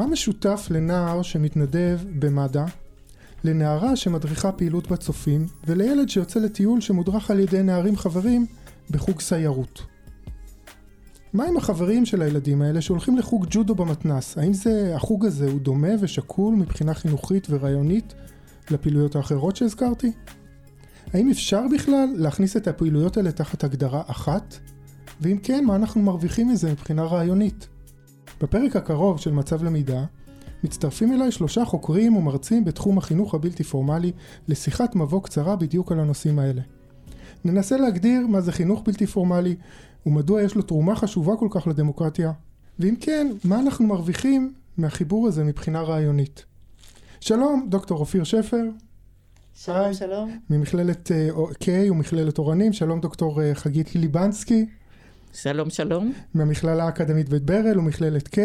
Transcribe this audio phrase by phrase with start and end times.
[0.00, 2.64] מה משותף לנער שמתנדב במד"א,
[3.44, 8.46] לנערה שמדריכה פעילות בצופים, ולילד שיוצא לטיול שמודרך על ידי נערים חברים
[8.90, 9.82] בחוג סיירות?
[11.32, 14.38] מה עם החברים של הילדים האלה שהולכים לחוג ג'ודו במתנ"ס?
[14.38, 18.14] האם זה, החוג הזה הוא דומה ושקול מבחינה חינוכית ורעיונית
[18.70, 20.12] לפעילויות האחרות שהזכרתי?
[21.12, 24.58] האם אפשר בכלל להכניס את הפעילויות האלה תחת הגדרה אחת?
[25.20, 27.68] ואם כן, מה אנחנו מרוויחים מזה מבחינה רעיונית?
[28.40, 30.04] בפרק הקרוב של מצב למידה,
[30.64, 34.12] מצטרפים אליי שלושה חוקרים ומרצים בתחום החינוך הבלתי פורמלי
[34.48, 36.62] לשיחת מבוא קצרה בדיוק על הנושאים האלה.
[37.44, 39.56] ננסה להגדיר מה זה חינוך בלתי פורמלי
[40.06, 42.32] ומדוע יש לו תרומה חשובה כל כך לדמוקרטיה,
[42.78, 46.44] ואם כן, מה אנחנו מרוויחים מהחיבור הזה מבחינה רעיונית.
[47.20, 48.64] שלום, דוקטור אופיר שפר.
[49.54, 49.94] שלום, היי.
[49.94, 50.38] שלום.
[50.50, 51.10] ממכללת
[51.50, 54.66] K uh, ומכללת אורנים, שלום דוקטור uh, חגית ליבנסקי.
[55.32, 56.12] שלום שלום.
[56.34, 58.38] מהמכללה האקדמית בית ברל ומכללת K,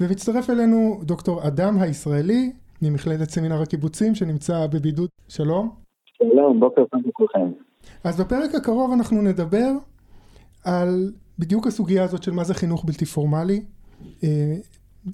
[0.00, 5.08] ומצטרף אלינו דוקטור אדם הישראלי ממכללת סמינר הקיבוצים שנמצא בבידוד.
[5.28, 5.70] שלום.
[6.04, 7.52] שלום, בוקר טוב לכולכם.
[8.04, 9.68] אז בפרק הקרוב אנחנו נדבר
[10.64, 13.62] על בדיוק הסוגיה הזאת של מה זה חינוך בלתי פורמלי,
[14.24, 14.54] אה,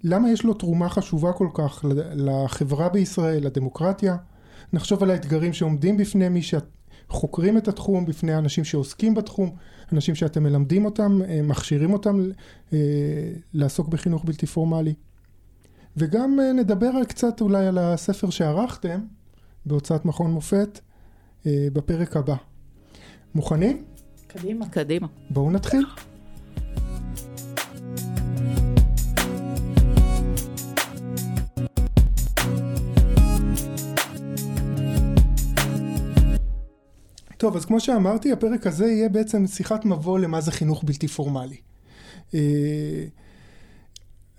[0.05, 4.17] למה יש לו תרומה חשובה כל כך לחברה בישראל, לדמוקרטיה,
[4.73, 6.43] נחשוב על האתגרים שעומדים בפני מי
[7.11, 9.57] שחוקרים את התחום, בפני אנשים שעוסקים בתחום,
[9.93, 12.21] אנשים שאתם מלמדים אותם, אה, מכשירים אותם
[12.73, 12.79] אה,
[13.55, 14.95] לעסוק בחינוך בלתי פורמלי.
[15.97, 19.01] וגם נדבר על קצת אולי על הספר שערכתם
[19.67, 20.81] בהוצאת מכון מופת
[21.47, 22.37] בפרק הבא.
[23.35, 23.85] מוכנים?
[24.27, 24.69] קדימה.
[24.69, 25.07] קדימה.
[25.31, 25.87] בואו נתחיל.
[37.37, 41.57] טוב, אז כמו שאמרתי, הפרק הזה יהיה בעצם שיחת מבוא למה זה חינוך בלתי פורמלי.
[42.35, 42.41] אה,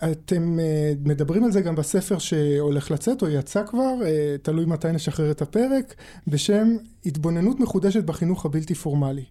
[0.04, 4.92] אתם אה, מדברים על זה גם בספר שהולך לצאת או יצא כבר, אה, תלוי מתי
[4.92, 5.96] נשחרר את הפרק,
[6.28, 9.24] בשם התבוננות מחודשת בחינוך הבלתי פורמלי.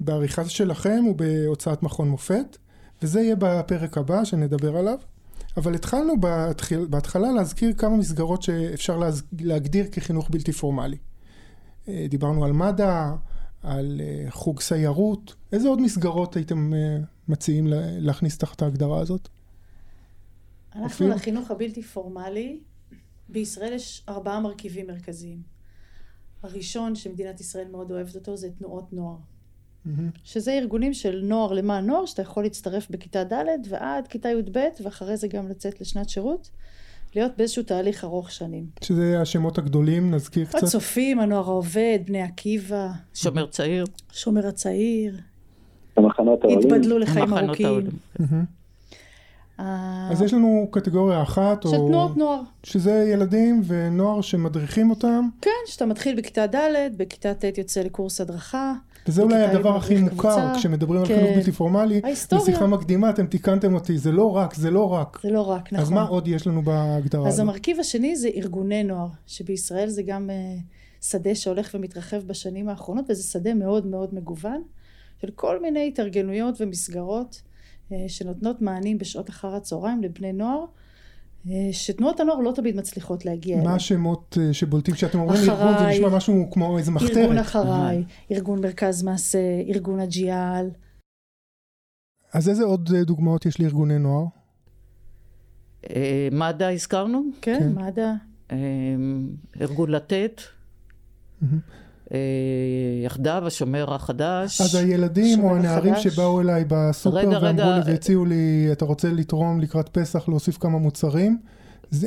[0.00, 2.56] בעריכה שלכם ובהוצאת מכון מופת,
[3.02, 4.98] וזה יהיה בפרק הבא שנדבר עליו.
[5.56, 6.14] אבל התחלנו
[6.88, 9.00] בהתחלה להזכיר כמה מסגרות שאפשר
[9.40, 10.96] להגדיר כחינוך בלתי פורמלי.
[11.88, 13.14] אה, דיברנו על מד"א,
[13.62, 17.66] על אה, חוג סיירות, איזה עוד מסגרות הייתם אה, מציעים
[17.98, 19.28] להכניס תחת ההגדרה הזאת?
[20.74, 21.10] אנחנו אפילו?
[21.10, 22.60] לחינוך הבלתי פורמלי,
[23.28, 25.42] בישראל יש ארבעה מרכיבים מרכזיים.
[26.42, 29.16] הראשון שמדינת ישראל מאוד אוהבת אותו זה תנועות נוער.
[29.16, 29.90] Mm-hmm.
[30.24, 35.16] שזה ארגונים של נוער למען נוער, שאתה יכול להצטרף בכיתה ד' ועד כיתה י"ב, ואחרי
[35.16, 36.50] זה גם לצאת לשנת שירות.
[37.16, 38.66] להיות באיזשהו תהליך ארוך שנים.
[38.80, 40.62] שזה השמות הגדולים, נזכיר קצת.
[40.62, 42.88] הצופים, הנוער העובד, בני עקיבא.
[43.14, 43.84] שומר צעיר.
[44.12, 45.16] שומר הצעיר.
[45.96, 46.58] המחנות העולים.
[46.58, 47.90] התבדלו לחיים ארוכים.
[49.58, 51.68] אז יש לנו קטגוריה אחת, של.
[51.68, 52.40] תנועות נוער.
[52.62, 55.28] שזה ילדים ונוער שמדריכים אותם.
[55.40, 58.74] כן, שאתה מתחיל בכיתה ד', בכיתה ט' יוצא לקורס הדרכה.
[59.08, 61.34] וזה אולי הדבר הכי מוכר כשמדברים על חינוך כן.
[61.34, 62.00] בלתי פורמלי.
[62.04, 62.44] ההיסטוריה.
[62.44, 65.18] בשיחה מקדימה אתם תיקנתם אותי, זה לא רק, זה לא רק.
[65.22, 65.78] זה לא רק, נכון.
[65.84, 67.32] אז מה עוד יש לנו בהגדרה הזאת?
[67.32, 73.04] אז המרכיב השני זה ארגוני נוער, שבישראל זה גם uh, שדה שהולך ומתרחב בשנים האחרונות,
[73.08, 74.62] וזה שדה מאוד מאוד מגוון,
[75.20, 77.42] של כל מיני התארגנויות ומסגרות
[77.90, 80.64] uh, שנותנות מענים בשעות אחר הצהריים לבני נוער.
[81.50, 83.70] אה, שתנועות הנוער לא תמיד מצליחות להגיע אליהם.
[83.70, 87.16] מה השמות אה, שבולטים כשאתם אומרים ארגון זה נשמע משהו כמו איזה מחתרת.
[87.16, 89.38] ארגון אחריי, ארגון מרכז מעשה,
[89.68, 90.70] ארגון הג'יאל.
[92.32, 94.24] אז איזה עוד אה, דוגמאות יש לארגוני נוער?
[96.32, 97.22] מד"א הזכרנו?
[97.42, 97.72] כן, כן.
[97.74, 98.12] מד"א.
[99.60, 100.40] ארגון לתת.
[102.12, 102.18] אה,
[103.04, 104.60] יחדיו, השומר החדש.
[104.60, 106.06] אז הילדים או הנערים החדש.
[106.14, 110.58] שבאו אליי בסופר רגע, ואמרו רגע, לי והציעו לי, אתה רוצה לתרום לקראת פסח, להוסיף
[110.58, 111.38] כמה מוצרים,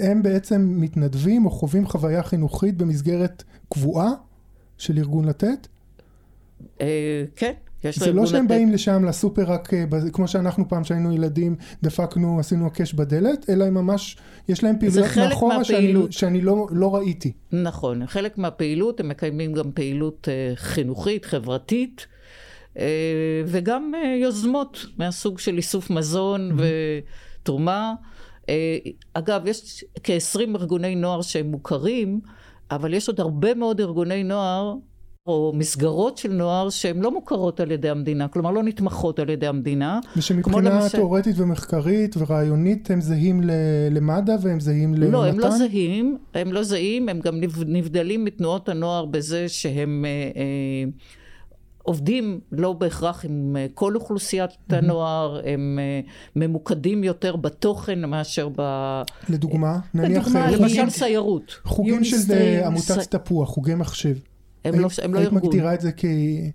[0.02, 4.10] הם בעצם מתנדבים או חווים חוויה חינוכית במסגרת קבועה
[4.78, 5.68] של ארגון לתת?
[6.82, 8.50] אה, כן, זה לא שהם לתת...
[8.50, 13.66] באים לשם לסופר רק אה, כמו שאנחנו פעם שהיינו ילדים דפקנו עשינו הקש בדלת אלא
[13.66, 17.32] הם ממש יש להם פעילויות מאחורה שאני, שאני לא, לא ראיתי.
[17.52, 22.08] נכון חלק מהפעילות הם מקיימים גם פעילות uh, חינוכית חברתית
[22.74, 22.80] uh,
[23.46, 23.92] וגם
[24.22, 26.64] יוזמות מהסוג של איסוף מזון mm-hmm.
[27.44, 27.94] ותרומה.
[29.14, 32.20] אגב יש כ-20 ארגוני נוער שהם מוכרים
[32.72, 34.74] אבל יש עוד הרבה מאוד ארגוני נוער
[35.28, 39.48] או מסגרות של נוער שהן לא מוכרות על ידי המדינה, כלומר לא נתמכות על ידי
[39.48, 40.00] המדינה.
[40.18, 40.98] ושמבחינה למשל...
[40.98, 43.42] תיאורטית ומחקרית ורעיונית הם זהים
[43.92, 45.12] למד"א והם זהים למתן?
[45.12, 50.42] לא, הם לא זהים, הם לא זהים, הם גם נבדלים מתנועות הנוער בזה שהם אה,
[50.42, 50.90] אה,
[51.84, 56.00] עובדים לא בהכרח עם אה, כל אוכלוסיית הנוער, הם אה,
[56.36, 58.62] ממוקדים יותר בתוכן מאשר ב...
[59.30, 60.28] לדוגמה, נניח...
[60.28, 61.60] לדוגמה, למשל סיירות.
[61.64, 62.18] חוגים של
[62.66, 64.16] עמותת תפוח, חוגי מחשב.
[64.68, 65.34] הם לא, הם לא ארגון.
[65.34, 66.06] היית מגדירה את זה כ...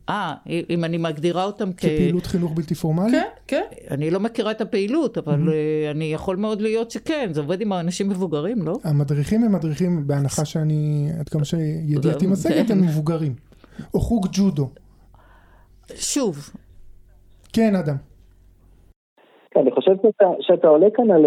[0.09, 0.35] אה,
[0.71, 1.81] אם אני מגדירה אותם כ...
[1.81, 3.13] כפעילות חינוך בלתי פורמלי?
[3.13, 3.63] כן, כן.
[3.91, 5.91] אני לא מכירה את הפעילות, אבל mm-hmm.
[5.91, 8.75] אני יכול מאוד להיות שכן, זה עובד עם אנשים מבוגרים, לא?
[8.85, 13.35] המדריכים הם מדריכים, בהנחה שאני, עד כמה שידיעתי משגת, הם מבוגרים.
[13.95, 14.69] או חוג ג'ודו.
[15.95, 16.51] שוב.
[17.53, 17.97] כן, אדם.
[19.51, 21.23] כן, אני חושב שאתה, שאתה עולה כאן על...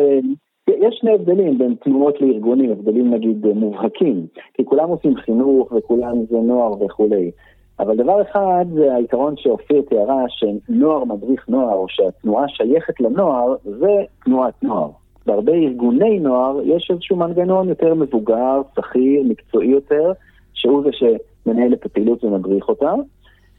[0.69, 6.37] יש שני הבדלים בין תנועות לארגונים, הבדלים נגיד מובהקים, כי כולם עושים חינוך וכולם זה
[6.37, 7.31] נוער וכולי.
[7.79, 13.91] אבל דבר אחד זה העיקרון שאופיר תיארה, שנוער מדריך נוער, או שהתנועה שייכת לנוער, זה
[14.25, 14.89] תנועת נוער.
[15.25, 20.11] בהרבה ארגוני נוער יש איזשהו מנגנון יותר מבוגר, שכיר, מקצועי יותר,
[20.53, 22.93] שהוא זה שמנהל את הפעילות ומדריך אותה.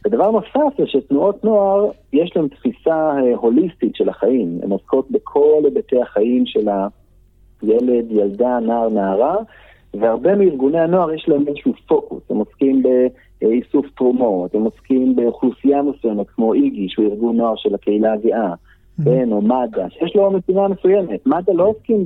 [0.07, 4.59] ודבר נוסף זה שתנועות נוער, יש להן תפיסה אה, הוליסטית של החיים.
[4.63, 6.69] הן עוסקות בכל היבטי החיים של
[7.63, 9.37] הילד, ילדה, נער, נערה,
[9.95, 12.23] והרבה מארגוני הנוער יש להם איזשהו פוקוס.
[12.31, 12.83] הם עוסקים
[13.41, 18.55] באיסוף תרומות, הם עוסקים באוכלוסייה מסוימת, כמו איגי, שהוא ארגון נוער של הקהילה הגאה,
[19.05, 21.27] כן, או מד"א, שיש לו משימה מסוימת.
[21.27, 22.05] מד"א לא עוסקים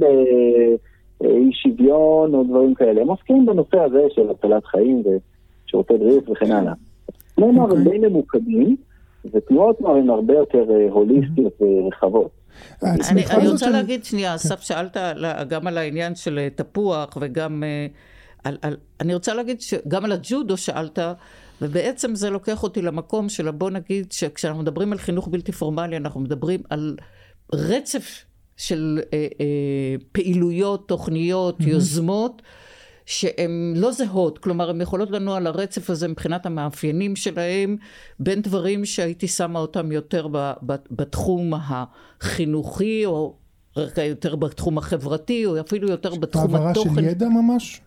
[1.20, 5.02] באי שוויון או דברים כאלה, הם עוסקים בנושא הזה של הצלת חיים
[5.66, 6.72] ושירותי בריאות וכן הלאה.
[7.36, 8.76] בני נוער הם די ממוקדים,
[9.32, 12.30] ותנועות נוער הן הרבה יותר אה, הוליסטיות ורחבות.
[13.30, 14.96] אני רוצה להגיד שנייה, אסף שאלת
[15.48, 17.86] גם על העניין של אה, תפוח וגם אה,
[18.44, 20.98] על, על, אני רוצה להגיד שגם על הג'ודו שאלת,
[21.62, 26.20] ובעצם זה לוקח אותי למקום של בוא נגיד שכשאנחנו מדברים על חינוך בלתי פורמלי, אנחנו
[26.20, 26.96] מדברים על
[27.52, 28.24] רצף
[28.56, 31.68] של אה, אה, פעילויות, תוכניות, mm-hmm.
[31.68, 32.42] יוזמות.
[33.10, 37.76] שהן לא זהות, כלומר הן יכולות לנוע על הרצף הזה מבחינת המאפיינים שלהם,
[38.20, 40.26] בין דברים שהייתי שמה אותם יותר
[40.90, 43.34] בתחום החינוכי, או
[44.02, 46.88] יותר בתחום החברתי, או אפילו יותר בתחום התוכן.
[46.88, 47.80] העברה של ידע ממש?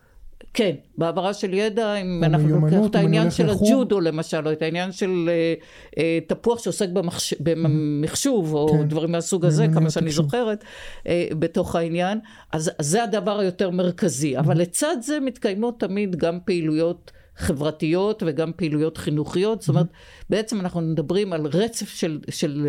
[0.54, 4.92] כן, בהעברה של ידע, אם אנחנו לוקחים את העניין של הג'ודו למשל, או את העניין
[4.92, 5.54] של אה,
[5.98, 7.34] אה, תפוח שעוסק במחש...
[7.40, 8.88] במחשוב, או כן.
[8.88, 10.24] דברים מהסוג הזה, כמה שאני תקשוב.
[10.24, 10.64] זוכרת,
[11.06, 12.18] אה, בתוך העניין,
[12.52, 14.38] אז, זה הדבר היותר מרכזי.
[14.38, 19.86] אבל לצד זה מתקיימות תמיד גם פעילויות חברתיות וגם פעילויות חינוכיות, זאת אומרת,
[20.30, 22.68] בעצם אנחנו מדברים על רצף של, של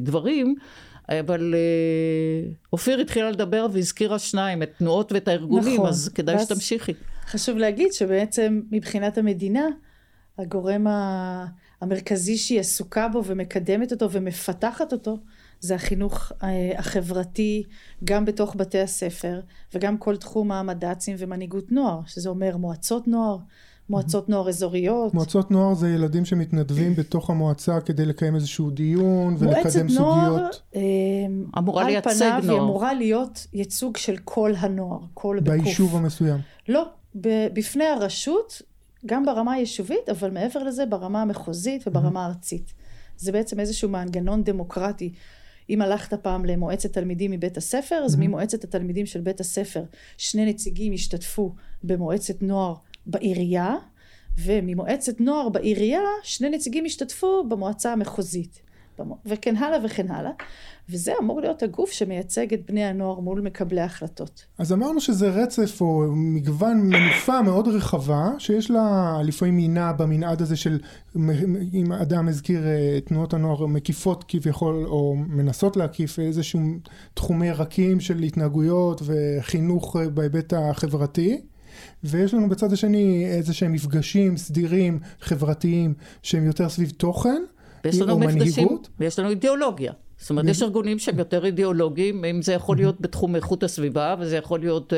[0.00, 0.54] דברים.
[1.08, 6.92] אבל אה, אופיר התחילה לדבר והזכירה שניים, את תנועות ואת הארגונים, נכון, אז כדאי שתמשיכי.
[7.28, 9.66] חשוב להגיד שבעצם מבחינת המדינה,
[10.38, 10.86] הגורם
[11.80, 15.16] המרכזי שהיא עסוקה בו ומקדמת אותו ומפתחת אותו,
[15.60, 17.62] זה החינוך אה, החברתי,
[18.04, 19.40] גם בתוך בתי הספר,
[19.74, 23.36] וגם כל תחום המד"צים ומנהיגות נוער, שזה אומר מועצות נוער,
[23.90, 25.14] מועצות נוער אזוריות.
[25.14, 29.90] מועצות נוער זה ילדים שמתנדבים בתוך המועצה כדי לקיים איזשהו דיון ולקדם סוגיות.
[29.90, 30.80] מועצת נוער אה,
[31.58, 32.34] אמורה לייצג נוער.
[32.34, 35.64] על פניו היא אמורה להיות ייצוג של כל הנוער, כל בקוף.
[35.64, 36.38] ביישוב המסוים.
[36.68, 36.88] לא,
[37.52, 38.62] בפני הרשות,
[39.06, 42.74] גם ברמה היישובית, אבל מעבר לזה ברמה המחוזית וברמה הארצית.
[43.16, 45.12] זה בעצם איזשהו מנגנון דמוקרטי.
[45.70, 49.84] אם הלכת פעם למועצת תלמידים מבית הספר, אז ממועצת התלמידים של בית הספר
[50.16, 51.54] שני נציגים השתתפו
[51.84, 52.74] במועצת נוער
[53.06, 53.74] בעירייה,
[54.38, 58.60] וממועצת נוער בעירייה שני נציגים השתתפו במועצה המחוזית.
[59.26, 60.30] וכן הלאה וכן הלאה.
[60.90, 64.44] וזה אמור להיות הגוף שמייצג את בני הנוער מול מקבלי ההחלטות.
[64.58, 70.56] אז אמרנו שזה רצף או מגוון מנופה מאוד רחבה, שיש לה לפעמים מינה במנעד הזה
[70.56, 70.78] של,
[71.74, 76.60] אם אדם הזכיר אה, תנועות הנוער מקיפות כביכול, או מנסות להקיף איזשהו
[77.14, 81.40] תחומי רכים של התנהגויות וחינוך אה, בהיבט החברתי.
[82.04, 87.42] ויש לנו בצד השני איזה שהם מפגשים סדירים חברתיים שהם יותר סביב תוכן
[87.84, 88.68] ויש לנו מפגשים,
[89.00, 89.92] ויש לנו אידיאולוגיה.
[90.20, 94.36] זאת אומרת, יש ארגונים שהם יותר אידיאולוגיים, אם זה יכול להיות בתחום איכות הסביבה, וזה
[94.36, 94.96] יכול להיות uh,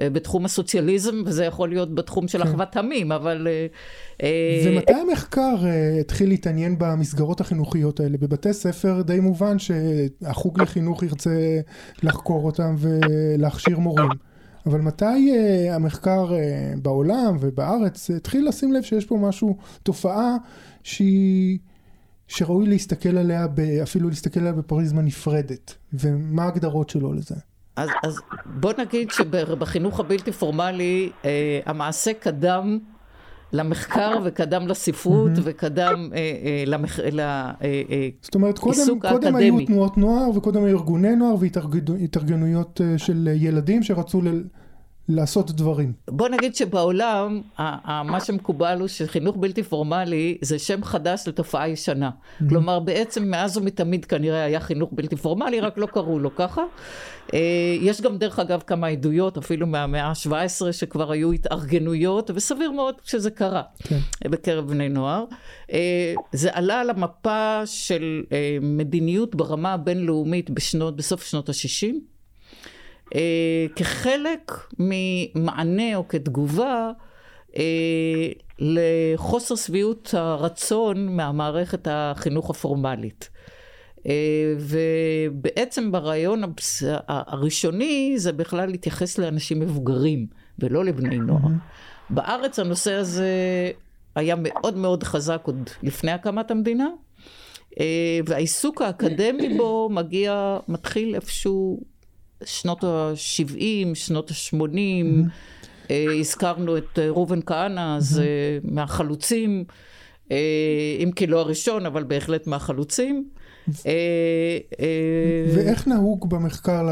[0.00, 2.48] בתחום הסוציאליזם, וזה יכול להיות בתחום של כן.
[2.48, 3.48] אחוות עמים, אבל...
[4.18, 4.22] Uh,
[4.66, 8.18] ומתי uh, המחקר uh, התחיל להתעניין במסגרות החינוכיות האלה?
[8.18, 11.60] בבתי ספר די מובן שהחוג לחינוך ירצה
[12.02, 14.10] לחקור אותם ולהכשיר מורים.
[14.66, 20.36] אבל מתי uh, המחקר uh, בעולם ובארץ התחיל לשים לב שיש פה משהו, תופעה
[20.82, 21.58] שהיא...
[22.28, 23.46] שראוי להסתכל עליה,
[23.82, 27.34] אפילו להסתכל עליה בפריזמה נפרדת, ומה ההגדרות שלו לזה?
[27.76, 32.78] אז, אז בוא נגיד שבחינוך הבלתי פורמלי אה, המעשה קדם
[33.52, 35.40] למחקר וקדם לספרות mm-hmm.
[35.44, 37.00] וקדם אה, אה, למח...
[37.00, 42.80] ל, אה, אה, זאת אומרת, קודם, קודם היו תנועות נוער וקודם היו ארגוני נוער והתארגנויות
[42.80, 44.42] אה, של ילדים שרצו ל...
[45.08, 45.92] לעשות דברים.
[46.10, 47.42] בוא נגיד שבעולם,
[48.04, 52.10] מה שמקובל הוא שחינוך בלתי פורמלי זה שם חדש לתופעה ישנה.
[52.10, 52.48] Mm-hmm.
[52.48, 56.62] כלומר, בעצם מאז ומתמיד כנראה היה חינוך בלתי פורמלי, רק לא קראו לו ככה.
[57.34, 62.94] אה, יש גם דרך אגב כמה עדויות, אפילו מהמאה ה-17, שכבר היו התארגנויות, וסביר מאוד
[63.04, 63.98] שזה קרה כן.
[64.24, 65.24] בקרב בני נוער.
[65.72, 72.15] אה, זה עלה על המפה של אה, מדיניות ברמה הבינלאומית בשנות, בסוף שנות ה-60.
[73.14, 76.90] אה, כחלק ממענה או כתגובה
[77.56, 83.30] אה, לחוסר שביעות הרצון מהמערכת החינוך הפורמלית.
[84.06, 86.42] אה, ובעצם ברעיון
[87.08, 90.26] הראשוני זה בכלל להתייחס לאנשים מבוגרים
[90.58, 91.40] ולא לבני נוער.
[91.40, 92.10] Mm-hmm.
[92.14, 93.30] בארץ הנושא הזה
[94.14, 96.88] היה מאוד מאוד חזק עוד לפני הקמת המדינה,
[98.26, 101.80] והעיסוק האקדמי בו מגיע, מתחיל איפשהו
[102.44, 105.90] שנות ה-70, שנות ה-80, mm-hmm.
[105.90, 108.70] אה, הזכרנו את אה, ראובן כהנא, אז mm-hmm.
[108.72, 109.64] מהחלוצים,
[110.30, 110.36] אה,
[110.98, 113.28] אם כי לא הראשון, אבל בהחלט מהחלוצים.
[115.54, 116.82] ואיך נהוג במחקר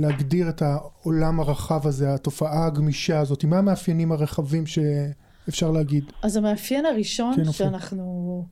[0.00, 3.44] להגדיר את העולם הרחב הזה, התופעה הגמישה הזאת?
[3.44, 6.04] מה המאפיינים הרחבים שאפשר להגיד?
[6.22, 8.46] אז המאפיין הראשון כן, שאנחנו,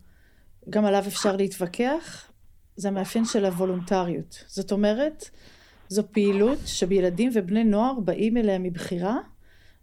[0.70, 2.30] גם עליו אפשר להתווכח,
[2.76, 4.44] זה המאפיין של הוולונטריות.
[4.48, 5.30] זאת אומרת,
[5.92, 9.18] זו פעילות שילדים ובני נוער באים אליה מבחירה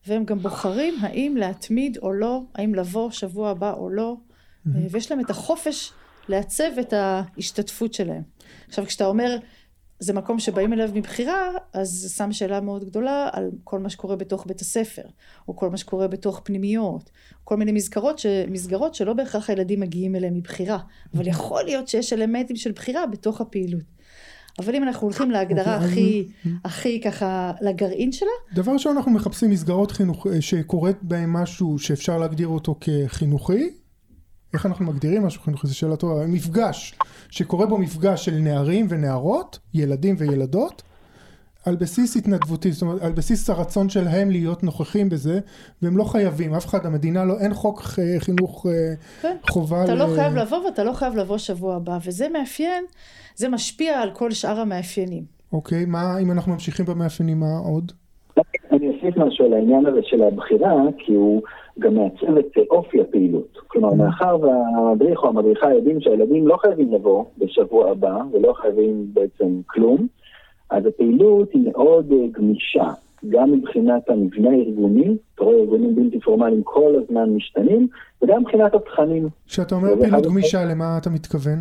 [0.08, 4.70] והם גם בוחרים האם להתמיד או לא, האם לבוא שבוע הבא או לא, mm-hmm.
[4.92, 5.92] ויש להם את החופש
[6.30, 8.22] לעצב את ההשתתפות שלהם.
[8.68, 9.38] עכשיו כשאתה אומר
[10.00, 14.16] זה מקום שבאים אליו מבחירה, אז זה שם שאלה מאוד גדולה על כל מה שקורה
[14.16, 15.02] בתוך בית הספר,
[15.48, 17.10] או כל מה שקורה בתוך פנימיות,
[17.44, 18.26] כל מיני מסגרות, ש...
[18.48, 20.80] מסגרות שלא בהכרח הילדים מגיעים אליהם מבחירה,
[21.16, 23.99] אבל יכול להיות שיש אלמנטים של בחירה בתוך הפעילות.
[24.60, 26.28] אבל אם אנחנו הולכים להגדרה אוקיי, הכי,
[26.66, 28.30] הכי ככה, לגרעין שלה.
[28.54, 33.70] דבר ראשון אנחנו מחפשים מסגרות חינוך, אה, שקורית בהן משהו שאפשר להגדיר אותו כחינוכי.
[34.54, 35.68] איך אנחנו מגדירים משהו חינוכי?
[35.68, 36.28] זו שאלה טובה.
[36.28, 36.96] מפגש,
[37.30, 40.82] שקורה בו מפגש של נערים ונערות, ילדים וילדות,
[41.66, 45.40] על בסיס התנדבותי, זאת אומרת על בסיס הרצון שלהם להיות נוכחים בזה
[45.82, 47.82] והם לא חייבים, אף אחד, המדינה לא, אין חוק
[48.20, 49.38] חינוך אה, כן.
[49.50, 49.84] חובה.
[49.84, 49.98] אתה ל...
[49.98, 52.84] לא חייב לבוא ואתה לא חייב לבוא שבוע הבא וזה מאפיין,
[53.36, 55.24] זה משפיע על כל שאר המאפיינים.
[55.54, 57.92] אוקיי, מה אם אנחנו ממשיכים במאפיינים, מה עוד?
[58.72, 61.42] אני אוסיף משהו על העניין הזה של הבחירה, כי הוא
[61.80, 63.58] גם מעצב את אופי הפעילות.
[63.68, 63.96] כלומר, mm.
[63.96, 70.08] מאחר והמדריך או המדריכה יודעים שהילדים לא חייבים לבוא בשבוע הבא ולא חייבים בעצם כלום,
[70.72, 72.86] אז הפעילות היא מאוד uh, גמישה,
[73.30, 77.88] גם מבחינת המבנה הארגוני, אתה רואה ארגונים בלתי פורמליים כל הזמן משתנים,
[78.22, 79.28] וגם מבחינת התכנים.
[79.48, 81.60] כשאתה אומר פעילות גמישה, למה אתה מתכוון?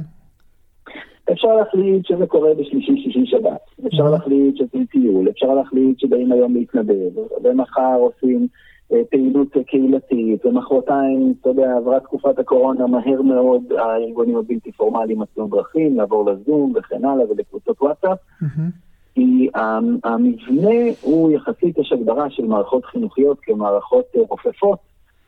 [1.32, 3.86] אפשר להחליט שזה קורה בשלישי, שישי, שבת.
[3.86, 4.10] אפשר.
[4.10, 7.10] להחליט שזה טיול, אפשר להחליט שבאים היום להתנדב,
[7.44, 8.48] ומחר עושים
[8.92, 15.46] אה, פעילות קהילתית, ומחרתיים, אתה יודע, עברה תקופת הקורונה, מהר מאוד הארגונים הבלתי פורמליים מצאו
[15.46, 18.18] דרכים לעבור לזום וכן הלאה ולקבוצות וואטסאפ.
[18.42, 18.87] Mm-hmm.
[19.18, 19.48] כי
[20.04, 24.78] המבנה הוא יחסית, יש הגדרה של מערכות חינוכיות כמערכות אה, רופפות,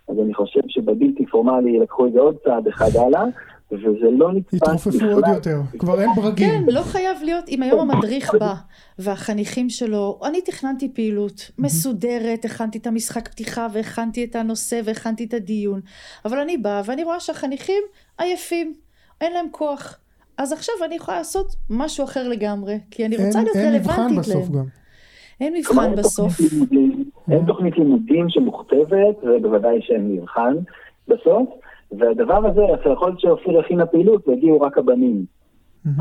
[0.09, 3.25] אז אני חושב שבבלתי פורמלי לקחו את זה עוד צעד אחד הלאה.
[3.73, 4.75] וזה לא נתפס בכלל.
[4.75, 6.49] התרופפו עוד יותר, כבר אין ברגים.
[6.49, 8.55] כן, לא חייב להיות, אם היום המדריך בא
[8.99, 15.35] והחניכים שלו, אני תכננתי פעילות מסודרת, הכנתי את המשחק פתיחה והכנתי את הנושא והכנתי את
[15.35, 15.81] הדיון,
[16.25, 17.83] אבל אני באה ואני רואה שהחניכים
[18.19, 18.75] עייפים,
[19.21, 19.99] אין להם כוח.
[20.41, 24.05] אז עכשיו אני יכולה לעשות משהו אחר לגמרי, כי אני רוצה להיות רלוונטית להם.
[24.05, 24.65] אין מבחן בסוף גם.
[25.41, 26.33] אין מבחן בסוף.
[27.31, 30.55] אין תוכנית לימודים שמוכתבת, ובוודאי שאין מבחן
[31.09, 31.49] בסוף,
[31.93, 32.61] והדבר הזה,
[32.93, 35.25] יכול להיות שאופיר הכינה פעילות והגיעו רק הבנים.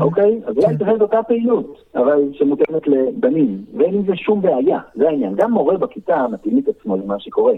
[0.00, 0.40] אוקיי?
[0.46, 5.34] אז אולי תכף אותה פעילות, אבל שמותאמת לבנים, ואין עם זה שום בעיה, זה העניין.
[5.36, 7.54] גם מורה בכיתה מתאים את עצמו למה שקורה.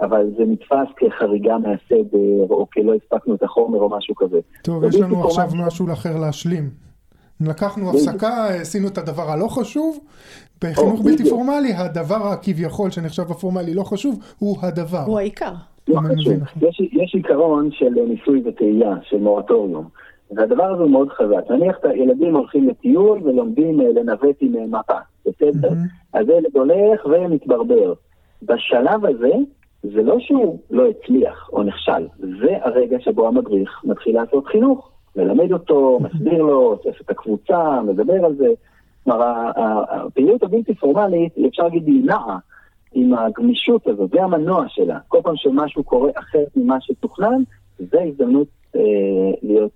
[0.00, 4.38] אבל זה נתפס כחריגה מהסדר, או כלא הספקנו את החומר או משהו כזה.
[4.62, 6.70] טוב, יש לנו עכשיו משהו אחר להשלים.
[7.40, 9.98] לקחנו הפסקה, עשינו את הדבר הלא חשוב.
[10.64, 15.04] בחינוך בלתי פורמלי, הדבר הכביכול שנחשב הפורמלי לא חשוב, הוא הדבר.
[15.06, 15.52] הוא העיקר.
[15.88, 16.34] לא חשוב.
[16.92, 19.88] יש עיקרון של ניסוי וטעייה, של מורטוריום.
[20.30, 21.50] והדבר הזה הוא מאוד חזק.
[21.50, 25.68] נניח את הילדים הולכים לטיול ולומדים אה, לנווט עם אה, מפה, בסדר?
[26.12, 27.92] אז הילד הולך ומתברבר.
[28.42, 29.32] בשלב הזה,
[29.82, 34.90] זה לא שהוא לא הצליח או נכשל, זה הרגע שבו המדריך מתחיל לעשות חינוך.
[35.16, 38.48] מלמד אותו, מסביר לו, אוסף את הקבוצה, מדבר על זה.
[39.04, 39.50] כלומר,
[39.90, 42.38] הפעילות הבלתי פורמלית, אפשר להגיד, היא נעה
[42.92, 44.98] עם הגמישות הזאת, זה המנוע שלה.
[45.08, 47.42] כל פעם שמשהו קורה אחרת ממה שתוכנן,
[47.78, 48.80] זה הזדמנות אה,
[49.42, 49.70] להיות.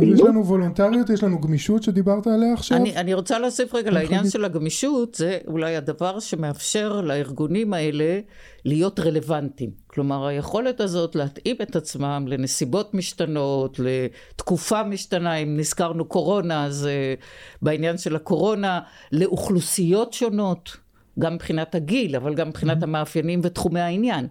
[0.00, 2.78] יש לנו וולונטריות, יש לנו גמישות שדיברת עליה עכשיו.
[2.78, 8.20] אני, אני רוצה להוסיף רגע לעניין של הגמישות, זה אולי הדבר שמאפשר לארגונים האלה
[8.64, 9.70] להיות רלוונטיים.
[9.86, 17.24] כלומר, היכולת הזאת להתאים את עצמם לנסיבות משתנות, לתקופה משתנה, אם נזכרנו קורונה, אז uh,
[17.62, 18.80] בעניין של הקורונה,
[19.12, 20.84] לאוכלוסיות שונות.
[21.18, 22.84] גם מבחינת הגיל, אבל גם מבחינת mm-hmm.
[22.84, 24.26] המאפיינים ותחומי העניין.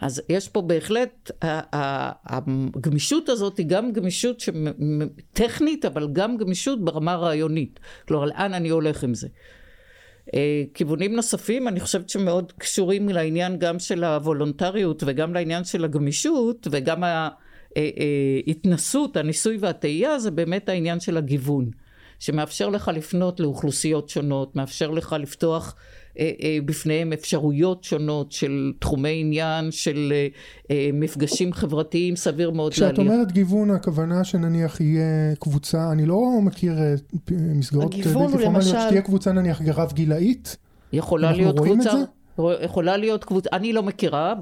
[0.00, 4.42] אז יש פה בהחלט, הגמישות הזאת היא גם גמישות
[5.32, 7.80] טכנית, אבל גם גמישות ברמה הרעיונית.
[8.08, 9.28] כלומר, לאן אני הולך עם זה.
[10.34, 16.68] אה, כיוונים נוספים, אני חושבת שמאוד קשורים לעניין גם של הוולונטריות וגם לעניין של הגמישות
[16.70, 17.02] וגם
[18.46, 21.70] ההתנסות, הניסוי והטעייה, זה באמת העניין של הגיוון.
[22.20, 25.99] שמאפשר לך לפנות לאוכלוסיות שונות, מאפשר לך לפתוח אה, אה,
[26.64, 30.12] בפניהם אפשרויות שונות של תחומי עניין, של
[30.70, 32.92] אה, מפגשים חברתיים, סביר מאוד להניח.
[32.92, 36.74] כשאת אומרת גיוון, הכוונה שנניח יהיה קבוצה, אני לא מכיר
[37.30, 38.62] מסגרות בלתי פורמליות.
[38.62, 40.56] שתהיה קבוצה נניח רב גילאית?
[40.92, 41.92] יכולה להיות קבוצה.
[42.62, 44.34] יכולה להיות קבוצה, אני לא מכירה,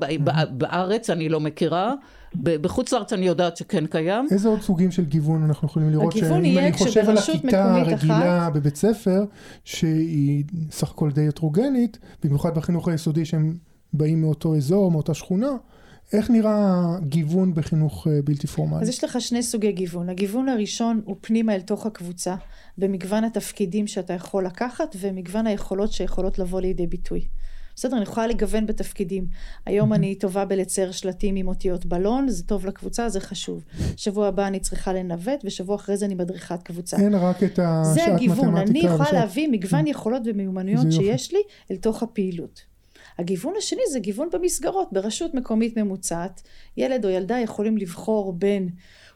[0.50, 1.94] בארץ אני לא מכירה,
[2.34, 4.26] בחוץ לארץ אני יודעת שכן קיים.
[4.30, 6.16] איזה עוד סוגים של גיוון אנחנו יכולים לראות?
[6.16, 7.54] הגיוון יהיה כשברשות מקומית אחת...
[7.54, 9.24] אם אני חושב על הכיתה הרגילה בבית ספר,
[9.64, 13.56] שהיא סך הכל די הטרוגנית, במיוחד בחינוך היסודי שהם
[13.92, 15.50] באים מאותו אזור, מאותה שכונה,
[16.12, 18.82] איך נראה גיוון בחינוך אה, בלתי פורמלי?
[18.82, 20.08] אז יש לך שני סוגי גיוון.
[20.08, 22.34] הגיוון הראשון הוא פנימה אל תוך הקבוצה,
[22.78, 27.24] במגוון התפקידים שאתה יכול לקחת ומגוון היכולות שיכולות לבוא לידי ביטוי.
[27.78, 29.26] בסדר, אני יכולה לגוון בתפקידים.
[29.66, 33.64] היום אני טובה בלצייר שלטים עם אותיות בלון, זה טוב לקבוצה, זה חשוב.
[33.96, 36.96] שבוע הבא אני צריכה לנווט, ושבוע אחרי זה אני מדריכת קבוצה.
[36.96, 37.82] אין רק את השעת מתמטיקה.
[37.94, 39.12] זה הגיוון, אני יכולה ושאת...
[39.12, 41.38] להביא מגוון יכולות ומיומנויות שיש לי
[41.70, 42.62] אל תוך הפעילות.
[43.18, 46.42] הגיוון השני זה גיוון במסגרות, ברשות מקומית ממוצעת,
[46.76, 48.68] ילד או ילדה יכולים לבחור בין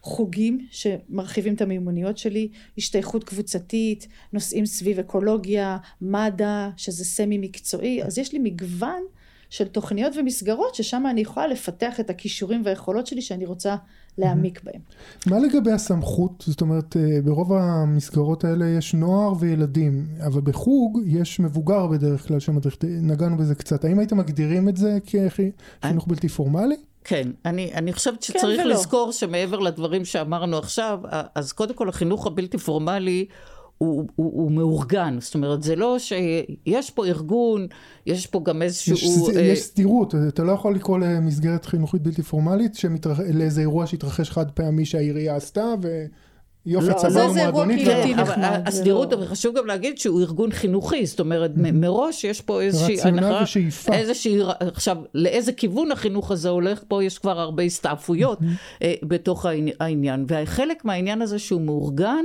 [0.02, 8.18] חוגים שמרחיבים את המיומנויות שלי, השתייכות קבוצתית, נושאים סביב אקולוגיה, מדע, שזה סמי מקצועי, אז
[8.18, 9.02] יש לי מגוון
[9.50, 13.76] של תוכניות ומסגרות ששם אני יכולה לפתח את הכישורים והיכולות שלי שאני רוצה
[14.18, 14.80] להעמיק בהם.
[15.26, 16.44] מה לגבי הסמכות?
[16.46, 22.40] זאת אומרת, אה, ברוב המסגרות האלה יש נוער וילדים, אבל בחוג יש מבוגר בדרך כלל
[22.40, 23.84] שמדריך, נגענו בזה קצת.
[23.84, 26.76] האם הייתם מגדירים את זה כחינוך בלתי פורמלי?
[27.04, 30.98] כן, אני, אני חושבת כן שצריך כן לזכור שמעבר לדברים שאמרנו עכשיו,
[31.34, 33.26] אז קודם כל החינוך הבלתי פורמלי
[33.78, 37.66] הוא, הוא, הוא מאורגן, זאת אומרת זה לא שיש פה ארגון,
[38.06, 38.94] יש פה גם איזשהו...
[38.94, 39.42] יש, אה...
[39.42, 43.20] יש סתירות, אתה לא יכול לקרוא למסגרת חינוכית בלתי פורמלית שמתרח...
[43.34, 46.04] לאיזה אירוע שהתרחש חד פעמי שהעירייה עשתה ו...
[46.66, 47.88] יופי לא, צבא ומועדונית.
[47.88, 52.60] כן, אבל הסדירות, אבל חשוב גם להגיד שהוא ארגון חינוכי, זאת אומרת מראש יש פה
[52.60, 53.94] איזושהי רציונל ושאיפה.
[53.94, 58.38] איזושהי, עכשיו לאיזה כיוון החינוך הזה הולך, פה יש כבר הרבה הסתעפויות
[58.82, 59.46] אה, בתוך
[59.80, 60.24] העניין.
[60.28, 62.24] וחלק מהעניין הזה שהוא מאורגן,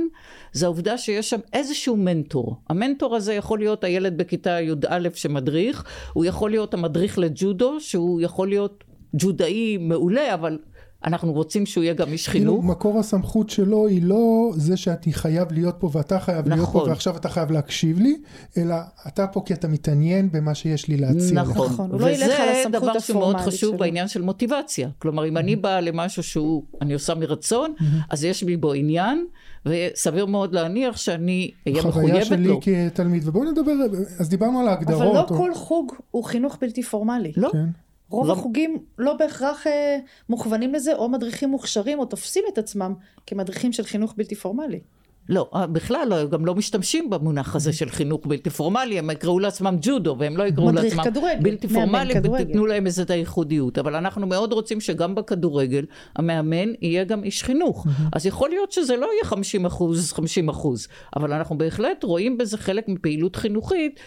[0.52, 2.56] זה העובדה שיש שם איזשהו מנטור.
[2.70, 8.48] המנטור הזה יכול להיות הילד בכיתה י"א שמדריך, הוא יכול להיות המדריך לג'ודו, שהוא יכול
[8.48, 10.58] להיות ג'ודאי מעולה, אבל
[11.04, 12.58] אנחנו רוצים שהוא יהיה גם איש חינוך.
[12.58, 16.52] כאילו מקור הסמכות שלו היא לא זה שאתה חייב להיות פה ואתה חייב נכון.
[16.52, 16.90] להיות פה נכון.
[16.90, 18.16] ועכשיו אתה חייב להקשיב לי,
[18.56, 18.76] אלא
[19.08, 21.66] אתה פה כי אתה מתעניין במה שיש לי להציע נכון.
[21.66, 21.72] לך.
[21.72, 23.78] נכון, הוא לא ילך על הסמכות דבר שמאוד חשוב שלו.
[23.78, 24.88] בעניין של מוטיבציה.
[24.98, 27.74] כלומר, אם אני באה למשהו שהוא, אני עושה מרצון,
[28.10, 29.26] אז יש לי בו עניין.
[29.66, 32.02] וסביר מאוד להניח שאני אהיה מחויבת לו.
[32.02, 33.72] חוויה שלי כתלמיד, ובואו נדבר,
[34.20, 35.02] אז דיברנו על ההגדרות.
[35.02, 35.36] אבל לא או...
[35.36, 37.32] כל חוג הוא חינוך בלתי פורמלי.
[37.36, 37.50] לא.
[37.52, 37.66] כן.
[38.10, 38.32] רוב לא...
[38.32, 42.94] החוגים לא בהכרח אה, מוכוונים לזה, או מדריכים מוכשרים, או תופסים את עצמם
[43.26, 44.80] כמדריכים של חינוך בלתי פורמלי.
[45.28, 49.38] לא, אה, בכלל לא, גם לא משתמשים במונח הזה של חינוך בלתי פורמלי, הם יקראו
[49.38, 53.78] לעצמם ג'ודו, והם לא יקראו לעצמם כדורגל, בלתי פורמלי, ותיתנו להם איזה את הייחודיות.
[53.78, 55.84] אבל אנחנו מאוד רוצים שגם בכדורגל,
[56.16, 57.86] המאמן יהיה גם איש חינוך.
[58.12, 62.58] אז יכול להיות שזה לא יהיה 50 אחוז, 50 אחוז, אבל אנחנו בהחלט רואים בזה
[62.58, 64.00] חלק מפעילות חינוכית.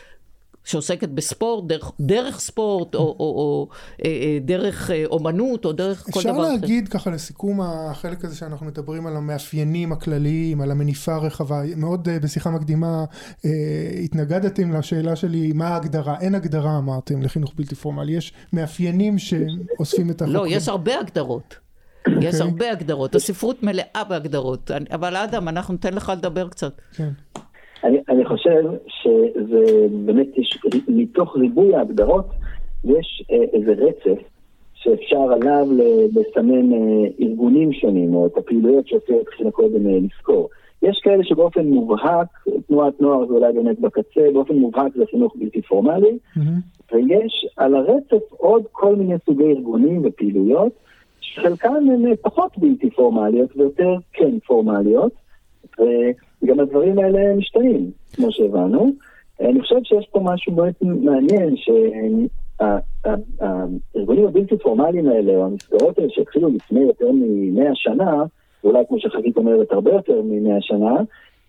[0.63, 3.67] שעוסקת בספורט, דרך, דרך ספורט, או, או, או
[4.05, 6.41] אה, אה, דרך אה, אומנות, או דרך כל דבר אחר.
[6.41, 12.09] אפשר להגיד ככה לסיכום החלק הזה שאנחנו מדברים על המאפיינים הכלליים, על המניפה הרחבה, מאוד
[12.21, 13.05] בשיחה מקדימה
[14.03, 16.19] התנגדתם לשאלה שלי, מה ההגדרה?
[16.19, 20.43] אין הגדרה אמרתם לחינוך בלתי פורמלי, יש מאפיינים שאוספים את החוקרים.
[20.43, 21.55] לא, יש הרבה הגדרות.
[22.07, 22.11] Okay.
[22.21, 22.47] יש אוקיי.
[22.47, 26.81] הרבה הגדרות, הספרות מלאה בהגדרות, אבל אדם, אנחנו ניתן לך לדבר קצת.
[26.93, 27.09] כן.
[27.83, 32.25] אני, אני חושב שזה באמת, יש, מתוך ריבוי ההגדרות,
[32.83, 34.21] יש אה, איזה רצף
[34.73, 35.67] שאפשר עליו
[36.15, 40.49] לסמן אה, ארגונים שונים, או את הפעילויות שאופיר התחילה קודם אה, לזכור.
[40.81, 42.27] יש כאלה שבאופן מובהק,
[42.67, 46.93] תנועת נוער זה אולי באמת בקצה, באופן מובהק זה חינוך בלתי פורמלי, mm-hmm.
[46.93, 50.71] ויש על הרצף עוד כל מיני סוגי ארגונים ופעילויות
[51.21, 55.11] שחלקן הן פחות בלתי פורמליות ויותר כן פורמליות,
[56.43, 58.91] וגם הדברים האלה משתנים, כמו שהבנו.
[59.41, 61.55] אני חושב שיש פה משהו מאוד מעניין,
[62.61, 68.23] שהארגונים הבלתי פורמליים האלה, או המסגרות האלה שהתחילו לפני יותר ממאה שנה,
[68.63, 70.95] ואולי כמו שחגית אומרת, הרבה יותר ממאה שנה,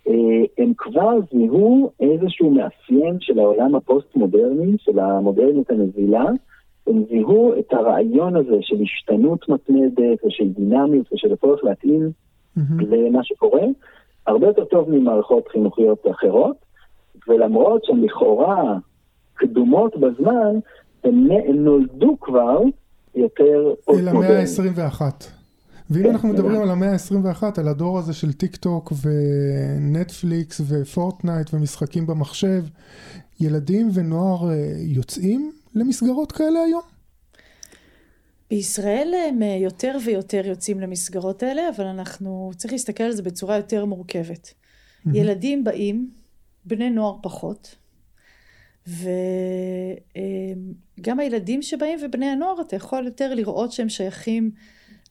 [0.08, 6.24] אה, הם כבר זיהו איזשהו מאפיין של העולם הפוסט-מודרני, של המודרניות הנזילה,
[6.86, 12.10] הם זיהו את הרעיון הזה של השתנות מתמדת ושל דינמיות ושל הצורך להתאים
[12.58, 12.84] mm-hmm.
[12.90, 13.62] למה שקורה,
[14.26, 16.56] הרבה יותר טוב ממערכות חינוכיות אחרות,
[17.28, 18.78] ולמרות שהן לכאורה
[19.34, 20.58] קדומות בזמן,
[21.04, 22.60] הן נולדו כבר
[23.14, 23.74] יותר.
[23.90, 25.02] אל המאה ה-21.
[25.90, 32.06] ואם אנחנו מדברים על המאה ה-21, על הדור הזה של טיק טוק ונטפליקס ופורטנייט ומשחקים
[32.06, 32.62] במחשב,
[33.40, 36.91] ילדים ונוער אה, יוצאים למסגרות כאלה היום?
[38.52, 43.56] בישראל הם אה, יותר ויותר יוצאים למסגרות האלה, אבל אנחנו, צריך להסתכל על זה בצורה
[43.56, 44.46] יותר מורכבת.
[44.46, 45.10] Mm-hmm.
[45.14, 46.10] ילדים באים,
[46.64, 47.76] בני נוער פחות,
[48.86, 49.10] וגם
[51.20, 54.50] הילדים שבאים ובני הנוער, אתה יכול יותר לראות שהם שייכים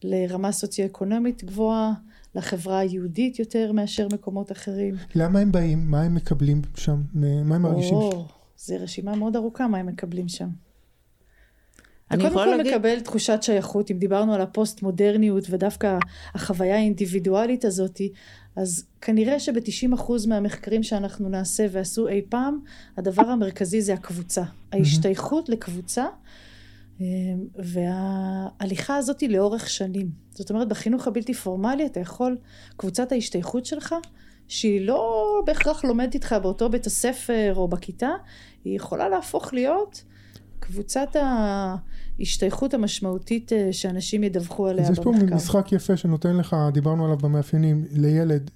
[0.02, 1.92] לרמה סוציו-אקונומית גבוהה,
[2.34, 4.94] לחברה היהודית יותר מאשר מקומות אחרים.
[5.14, 5.90] למה הם באים?
[5.90, 7.02] מה הם מקבלים שם?
[7.14, 7.94] מה הם מרגישים?
[7.94, 8.26] או,
[8.56, 10.48] זו רשימה מאוד ארוכה מה הם מקבלים שם.
[12.12, 12.72] אני יכולה להגיד...
[12.72, 15.98] קודם כל מקבל תחושת שייכות, אם דיברנו על הפוסט מודרניות ודווקא
[16.34, 18.12] החוויה האינדיבידואלית הזאתי,
[18.56, 22.58] אז כנראה שב-90% מהמחקרים שאנחנו נעשה ועשו אי פעם,
[22.96, 24.42] הדבר המרכזי זה הקבוצה.
[24.72, 26.06] ההשתייכות לקבוצה
[27.00, 27.06] אמ,
[27.54, 30.10] וההליכה הזאת היא לאורך שנים.
[30.30, 32.36] זאת אומרת, בחינוך הבלתי פורמלי אתה יכול,
[32.76, 33.94] קבוצת ההשתייכות שלך,
[34.48, 38.10] שהיא לא בהכרח לומדת איתך באותו בית הספר או בכיתה,
[38.64, 40.04] היא יכולה להפוך להיות
[40.60, 41.16] קבוצת
[42.18, 45.10] ההשתייכות המשמעותית אה, שאנשים ידווחו עליה במחקר.
[45.10, 48.50] אז יש פה משחק יפה שנותן לך, דיברנו עליו במאפיינים, לילד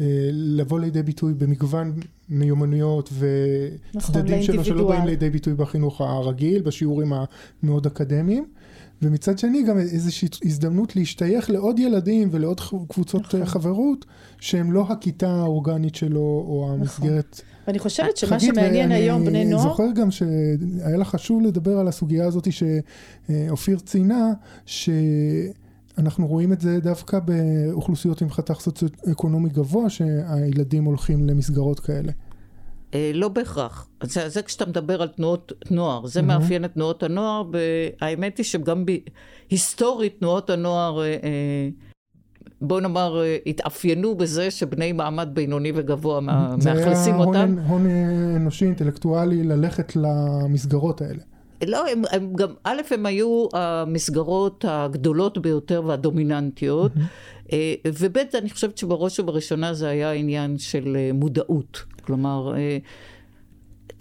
[0.00, 1.92] אה, לבוא לידי ביטוי במגוון
[2.28, 7.12] מיומנויות וצדדים נכון, שלו שלא באים לידי ביטוי בחינוך הרגיל, בשיעורים
[7.62, 8.46] המאוד אקדמיים.
[9.02, 13.44] ומצד שני גם איזושהי הזדמנות להשתייך לעוד ילדים ולעוד קבוצות נכון.
[13.44, 14.04] חברות
[14.40, 16.80] שהם לא הכיתה האורגנית שלו או נכון.
[16.80, 17.32] המסגרת.
[17.32, 17.58] נכון.
[17.66, 19.62] ואני חושבת שמה שמעניין היום בני נוער...
[19.62, 24.32] אני זוכר גם שהיה לך חשוב לדבר על הסוגיה הזאת שאופיר ציינה,
[24.66, 24.90] ש...
[25.98, 32.12] אנחנו רואים את זה דווקא באוכלוסיות עם חתך סוציו-אקונומי גבוה, שהילדים הולכים למסגרות כאלה.
[32.94, 33.88] אה, לא בהכרח.
[34.02, 36.22] זה, זה כשאתה מדבר על תנועות נוער, זה mm-hmm.
[36.22, 38.90] מאפיין את תנועות הנוער, והאמת היא שגם ב,
[39.50, 41.68] היסטורית תנועות הנוער, אה, אה,
[42.60, 47.54] בוא נאמר, התאפיינו בזה שבני מעמד בינוני וגבוה מאכלסים אותם.
[47.54, 47.86] זה היה הון
[48.36, 51.22] אנושי, אינטלקטואלי, ללכת למסגרות האלה.
[51.66, 57.52] לא, הם, הם גם, א', הם היו המסגרות הגדולות ביותר והדומיננטיות, mm-hmm.
[57.98, 61.84] וב', אני חושבת שבראש ובראשונה זה היה עניין של אה, מודעות.
[62.02, 62.78] כלומר, אה,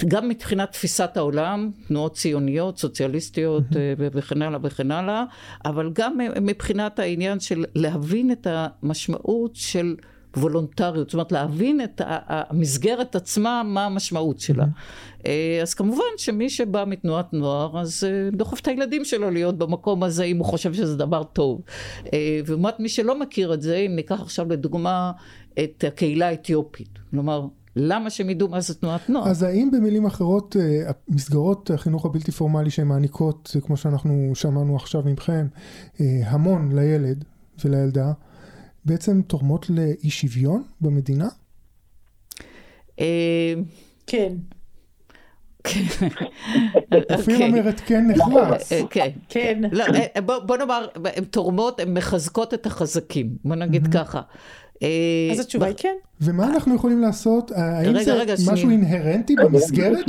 [0.08, 3.76] גם מבחינת תפיסת העולם, תנועות ציוניות, סוציאליסטיות mm-hmm.
[4.00, 5.24] וכן הלאה וכן הלאה,
[5.66, 9.96] אבל גם מבחינת העניין של להבין את המשמעות של
[10.38, 14.64] וולונטריות, זאת אומרת להבין את המסגרת עצמה, מה המשמעות שלה.
[14.64, 15.28] Mm-hmm.
[15.62, 20.24] אז כמובן שמי שבא מתנועת נוער, אז אה, דוחף את הילדים שלו להיות במקום הזה,
[20.24, 21.62] אם הוא חושב שזה דבר טוב.
[22.14, 25.12] אה, ולעומת מי שלא מכיר את זה, אם ניקח עכשיו לדוגמה
[25.60, 27.00] את הקהילה האתיופית.
[27.12, 29.30] כלומר, למה שהם ידעו מה זה תנועת נוער?
[29.30, 30.56] אז האם במילים אחרות,
[31.10, 35.48] מסגרות החינוך הבלתי פורמלי שהן מעניקות, כמו שאנחנו שמענו עכשיו מכם,
[36.00, 37.24] המון לילד
[37.66, 38.12] ולילדה,
[38.88, 41.28] בעצם תורמות לאי שוויון במדינה?
[43.00, 43.54] אה,
[44.08, 44.34] כן.
[47.14, 47.48] אופיר אוקיי.
[47.48, 48.72] אומרת כן נחלץ.
[48.72, 49.10] אה, כן.
[49.30, 49.62] כן.
[49.72, 49.84] לא,
[50.16, 54.22] אה, בוא נאמר, הן תורמות, הן מחזקות את החזקים, בוא נגיד ככה.
[55.32, 55.96] אז התשובה היא כן.
[56.22, 57.52] ומה אנחנו יכולים לעשות?
[57.56, 60.06] האם זה משהו אינהרנטי במסגרת?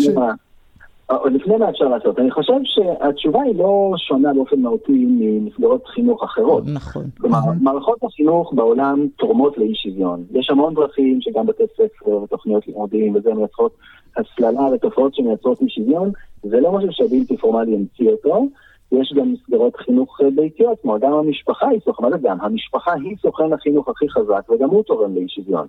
[1.16, 6.22] עוד לפני מה אפשר לעשות, אני חושב שהתשובה היא לא שונה באופן מהותי ממסגרות חינוך
[6.24, 6.64] אחרות.
[6.66, 7.04] נכון.
[7.20, 10.24] כלומר, מערכות החינוך בעולם תורמות לאי שוויון.
[10.30, 13.76] יש המון דרכים שגם בתי ספר ותוכניות לימודים וזה מייצרות
[14.16, 16.10] הסללה ותופעות שמייצרות אי שוויון,
[16.42, 18.46] זה לא משהו שהבלתי פורמלי המציא אותו.
[18.92, 22.36] יש גם מסגרות חינוך ביתיות, כמו גם המשפחה היא סוכן, מה זה גם?
[22.40, 25.66] המשפחה היא סוכן החינוך הכי חזק וגם הוא תורם לאי שוויון.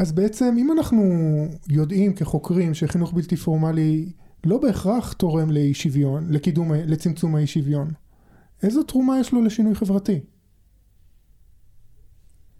[0.00, 1.02] אז בעצם אם אנחנו
[1.70, 4.04] יודעים כחוקרים שחינוך בלתי פורמלי
[4.46, 7.90] לא בהכרח תורם לאי שוויון, לקידום, לצמצום האי שוויון.
[8.62, 10.20] איזו תרומה יש לו לשינוי חברתי?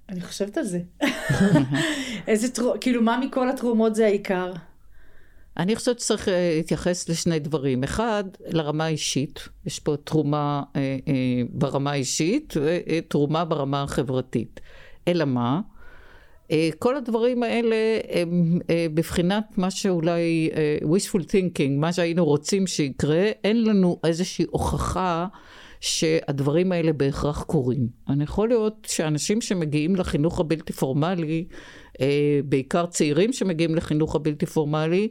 [0.08, 0.80] אני חושבת על זה.
[2.28, 4.52] איזה תרומה, כאילו מה מכל התרומות זה העיקר?
[5.56, 7.84] אני חושבת שצריך אה, להתייחס לשני דברים.
[7.84, 14.60] אחד, לרמה האישית, יש פה תרומה אה, אה, ברמה האישית ותרומה ברמה החברתית.
[15.08, 15.60] אלא מה?
[16.50, 17.76] אה, כל הדברים האלה
[18.10, 24.44] הם אה, בבחינת מה שאולי אה, wishful thinking, מה שהיינו רוצים שיקרה, אין לנו איזושהי
[24.50, 25.26] הוכחה
[25.80, 27.88] שהדברים האלה בהכרח קורים.
[28.08, 31.44] אני יכול להיות שאנשים שמגיעים לחינוך הבלתי פורמלי,
[32.44, 35.08] בעיקר צעירים שמגיעים לחינוך הבלתי פורמלי,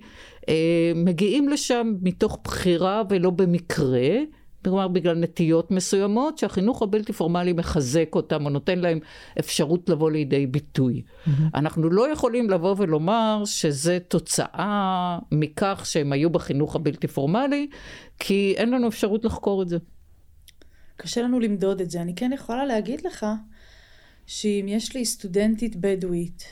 [0.95, 4.10] מגיעים לשם מתוך בחירה ולא במקרה.
[4.67, 8.99] כלומר בגלל נטיות מסוימות שהחינוך הבלתי פורמלי מחזק אותם או נותן להם
[9.39, 11.01] אפשרות לבוא לידי ביטוי.
[11.01, 11.30] Mm-hmm.
[11.56, 17.67] אנחנו לא יכולים לבוא ולומר שזה תוצאה מכך שהם היו בחינוך הבלתי פורמלי,
[18.19, 19.77] כי אין לנו אפשרות לחקור את זה.
[20.97, 22.01] קשה לנו למדוד את זה.
[22.01, 23.25] אני כן יכולה להגיד לך
[24.25, 26.43] שאם יש לי סטודנטית בדואית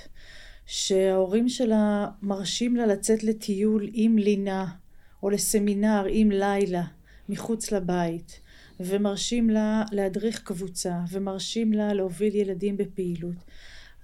[0.65, 4.65] שההורים שלה מרשים לה לצאת לטיול עם לינה
[5.23, 6.83] או לסמינר עם לילה
[7.29, 8.39] מחוץ לבית,
[8.79, 13.35] ומרשים לה להדריך קבוצה, ומרשים לה להוביל ילדים בפעילות.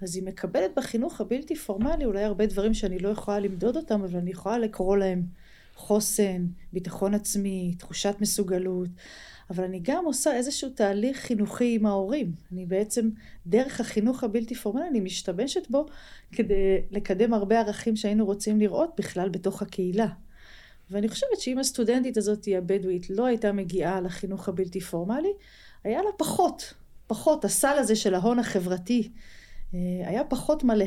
[0.02, 4.18] אז היא מקבלת בחינוך הבלתי פורמלי אולי הרבה דברים שאני לא יכולה למדוד אותם, אבל
[4.18, 5.22] אני יכולה לקרוא להם
[5.74, 8.88] חוסן, ביטחון עצמי, תחושת מסוגלות.
[9.50, 12.32] אבל אני גם עושה איזשהו תהליך חינוכי עם ההורים.
[12.52, 13.10] אני בעצם,
[13.46, 15.86] דרך החינוך הבלתי פורמלי, אני משתמשת בו
[16.32, 20.06] כדי לקדם הרבה ערכים שהיינו רוצים לראות בכלל בתוך הקהילה.
[20.92, 25.32] ואני חושבת שאם הסטודנטית הזאת, הבדואית, לא הייתה מגיעה לחינוך הבלתי פורמלי,
[25.84, 26.74] היה לה פחות,
[27.06, 29.08] פחות, הסל הזה של ההון החברתי
[29.74, 30.84] אה, היה פחות מלא.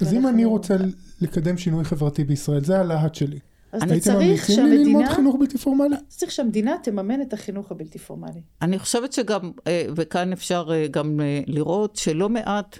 [0.00, 0.14] אז.
[0.14, 0.76] אם אני רוצה
[1.20, 3.38] לקדם שינוי חברתי בישראל, זה הלהט שלי.
[3.72, 4.66] אז אתה צריך שהמדינה...
[4.66, 5.96] הייתם ממליצים לי ללמוד חינוך בלתי פורמלי?
[6.08, 8.40] צריך שהמדינה תממן את החינוך הבלתי פורמלי.
[8.62, 12.78] אני חושבת שגם, אה, וכאן אפשר אה, גם לראות שלא מעט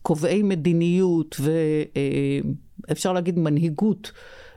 [0.00, 1.36] מקובעי מדיניות
[2.88, 4.12] ואפשר להגיד מנהיגות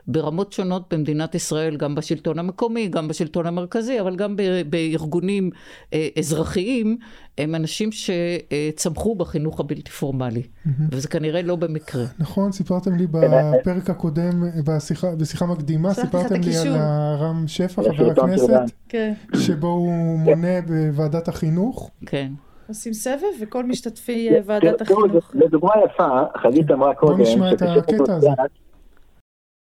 [0.07, 4.35] ברמות שונות במדינת ישראל, גם בשלטון המקומי, גם בשלטון המרכזי, אבל גם
[4.69, 5.49] בארגונים
[5.93, 6.97] אה, אזרחיים,
[7.37, 10.69] הם אנשים שצמחו בחינוך הבלתי פורמלי, mm-hmm.
[10.91, 12.05] וזה כנראה לא במקרה.
[12.19, 18.59] נכון, סיפרתם לי בפרק הקודם, בשיחה, בשיחה מקדימה, סיפרתם לי על הרם שפע, חבר הכנסת,
[18.89, 19.13] כן.
[19.35, 21.91] שבו הוא מונה בוועדת החינוך.
[22.05, 22.31] כן.
[22.67, 25.31] עושים סבב וכל משתתפי אה, ועדת החינוך.
[25.33, 26.07] לדוגמה יפה,
[26.41, 28.27] חגית אמרה קודם, בוא נשמע את הקטע הזה.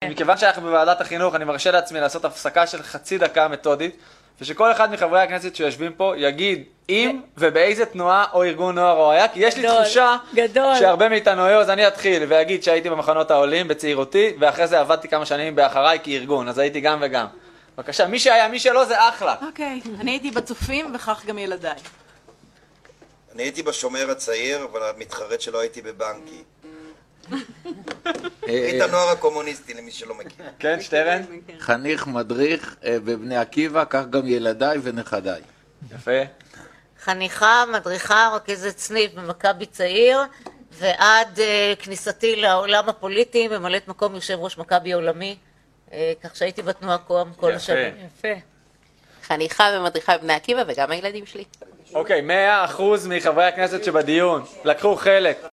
[0.04, 3.96] מכיוון שאנחנו בוועדת החינוך, אני מרשה לעצמי לעשות הפסקה של חצי דקה מתודית,
[4.40, 9.28] ושכל אחד מחברי הכנסת שיושבים פה יגיד אם ובאיזה תנועה או ארגון נוער הוא היה,
[9.28, 10.16] כי יש לי תחושה
[10.78, 15.26] שהרבה מאיתנו היו, אז אני אתחיל ואגיד שהייתי במחנות העולים בצעירותי, ואחרי זה עבדתי כמה
[15.26, 17.26] שנים באחריי כארגון, אז הייתי גם וגם.
[17.76, 19.34] בבקשה, מי שהיה, מי שלא זה אחלה.
[19.46, 21.78] אוקיי, אני הייתי בצופים וכך גם ילדיי.
[23.34, 26.42] אני הייתי בשומר הצעיר, אבל המתחרט שלא הייתי בבנקי.
[31.58, 35.40] חניך מדריך אה, בבני עקיבא, כך גם ילדיי ונכדיי.
[35.94, 36.20] יפה.
[37.00, 40.18] חניכה, מדריכה, רכזת סניף במכבי צעיר,
[40.72, 45.36] ועד uh, כניסתי לעולם הפוליטי, ממלאת מקום יושב ראש מכבי עולמי,
[45.88, 47.94] uh, כך שהייתי בתנועה קום כל השנים.
[48.06, 48.28] יפה.
[49.22, 51.44] חניכה ומדריכה בבני עקיבא וגם הילדים שלי.
[51.94, 55.57] אוקיי, מאה אחוז מחברי הכנסת שבדיון לקחו חלק.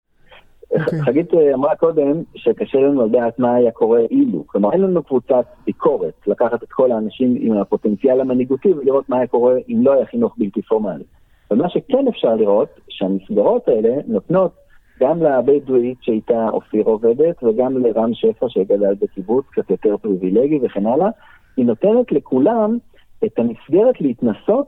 [0.73, 0.79] Okay.
[0.81, 1.01] אוקיי.
[1.01, 4.43] חגית אה, אמרה קודם שקשה לנו לדעת מה היה קורה אילו.
[4.47, 9.27] כלומר, אין לנו קבוצת ביקורת לקחת את כל האנשים עם הפוטנציאל המנהיגותי ולראות מה היה
[9.27, 11.03] קורה אם לא היה חינוך בלתי פורמלי.
[11.51, 14.51] ומה שכן אפשר לראות, שהמסגרות האלה נותנות
[14.99, 21.09] גם לבדואית שאיתה אופיר עובדת, וגם לרם שפע שגדל בקיבוץ, קצת יותר פריבילגי וכן הלאה,
[21.57, 22.77] היא נותנת לכולם
[23.25, 24.67] את המסגרת להתנסות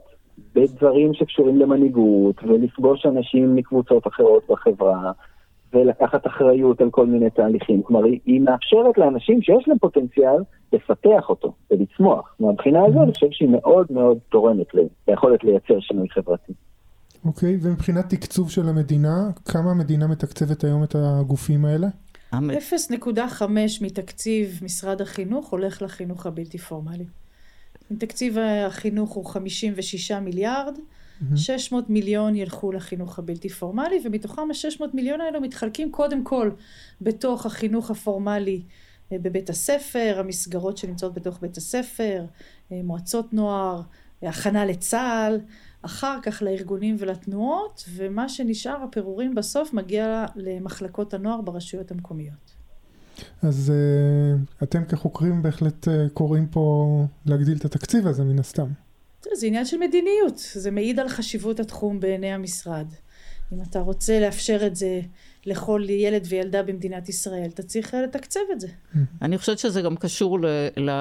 [0.54, 5.12] בדברים שקשורים למנהיגות, ולפגוש אנשים מקבוצות אחרות בחברה,
[5.74, 7.82] ולקחת אחריות על כל מיני תהליכים.
[7.82, 12.34] כלומר, היא, היא מאפשרת לאנשים שיש להם פוטנציאל לפתח אותו ולצמוח.
[12.40, 14.66] מהבחינה הזו אני חושב שהיא מאוד מאוד תורמת
[15.08, 16.52] ליכולת לייצר שינוי חברתי.
[17.24, 21.86] אוקיי, okay, ומבחינת תקצוב של המדינה, כמה המדינה מתקצבת היום את הגופים האלה?
[22.32, 22.38] 0.5
[23.82, 27.04] מתקציב משרד החינוך הולך לחינוך הבלתי פורמלי.
[27.98, 30.78] תקציב החינוך הוא 56 מיליארד,
[31.36, 36.50] 600 מיליון ילכו לחינוך הבלתי פורמלי, ומתוכם ה-600 מיליון האלו מתחלקים קודם כל
[37.00, 38.62] בתוך החינוך הפורמלי
[39.12, 42.24] אה, בבית הספר, המסגרות שנמצאות בתוך בית הספר,
[42.72, 43.82] אה, מועצות נוער,
[44.22, 45.40] הכנה לצה"ל,
[45.82, 52.62] אחר כך לארגונים ולתנועות, ומה שנשאר, הפירורים בסוף, מגיע למחלקות הנוער ברשויות המקומיות.
[53.42, 58.66] אז uh, אתם כחוקרים בהחלט uh, קוראים פה להגדיל את התקציב הזה מן הסתם.
[59.32, 62.86] זה עניין של מדיניות, זה מעיד על חשיבות התחום בעיני המשרד.
[63.52, 65.00] אם אתה רוצה לאפשר את זה
[65.46, 68.68] לכל ילד וילדה במדינת ישראל, אתה צריך לתקצב את זה.
[69.22, 70.38] אני חושבת שזה גם קשור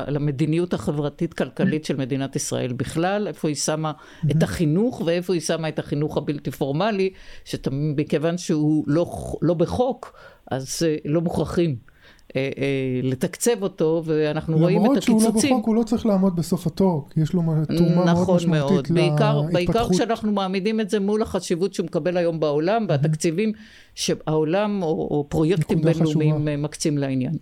[0.08, 3.92] למדיניות החברתית-כלכלית של מדינת ישראל בכלל, איפה היא שמה
[4.32, 7.10] את החינוך ואיפה היא שמה את החינוך הבלתי פורמלי,
[7.46, 10.20] שמכיוון שהוא לא, לא בחוק,
[10.52, 11.91] אז אה, לא מוכרחים.
[12.36, 15.16] אה, אה, לתקצב אותו, ואנחנו רואים את הקיצוצים.
[15.18, 17.42] למרות שהוא לא בחוק, הוא לא צריך לעמוד בסוף התור, כי יש לו
[17.78, 19.54] תרומה נכון מאוד משמעותית להתפתחות.
[19.54, 23.52] בעיקר כשאנחנו מעמידים את זה מול החשיבות שהוא מקבל היום בעולם, והתקציבים
[23.96, 27.34] שהעולם או, או פרויקטים בינלאומיים אה, מקצים לעניין.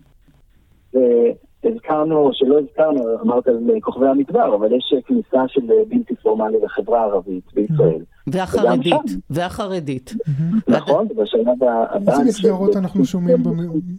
[1.64, 7.44] הזכרנו, שלא הזכרנו, אמרת על כוכבי המדבר, אבל יש כניסה של בלתי פורמלי לחברה הערבית
[7.54, 8.02] בישראל.
[8.32, 8.94] והחרדית,
[9.30, 10.14] והחרדית.
[10.68, 12.10] נכון, בשלב הבא...
[12.10, 13.42] איזה מסגרות אנחנו שומעים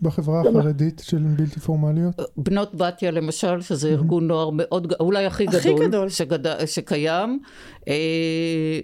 [0.01, 2.21] בחברה החרדית של בלתי פורמליות?
[2.37, 5.45] בנות בתיה למשל, שזה ארגון נוער מאוד, אולי הכי
[5.79, 6.07] גדול,
[6.65, 7.39] שקיים.
[7.87, 7.93] אה,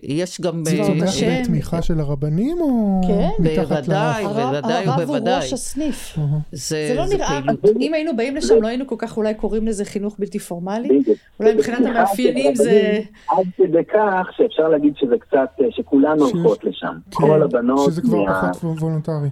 [0.04, 0.64] יש גם...
[0.66, 1.10] זה צומח
[1.42, 3.30] בתמיכה של הרבנים או כן.
[3.40, 4.22] מתחת לאף?
[4.22, 5.34] בוודאי, בוודאי הרב ובוודאי.
[5.34, 6.18] הוא ראש הסניף.
[6.52, 7.40] זה לא נראה,
[7.80, 11.00] אם היינו באים לשם לא היינו כל כך אולי קוראים לזה חינוך בלתי פורמלי?
[11.40, 13.00] אולי מבחינת המאפיינים זה...
[13.30, 15.37] עד כדי כך שאפשר להגיד שזה קצת,
[15.70, 16.94] שכולן הולכות לשם.
[17.12, 17.92] כן, כל הבנות...
[17.92, 19.30] שזה כבר פחות וולונטרי.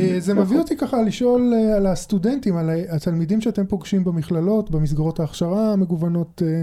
[0.00, 5.20] אה, זה מביא אותי ככה לשאול אה, על הסטודנטים, על התלמידים שאתם פוגשים במכללות, במסגרות
[5.20, 6.62] ההכשרה המגוונות, אה,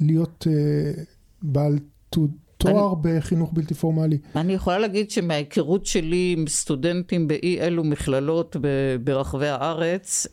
[0.00, 0.46] להיות
[1.42, 1.78] בעל
[2.56, 4.18] תואר אני, בחינוך בלתי פורמלי.
[4.36, 8.56] אני יכולה להגיד שמההיכרות שלי עם סטודנטים באי אלו מכללות
[9.04, 10.26] ברחבי הארץ,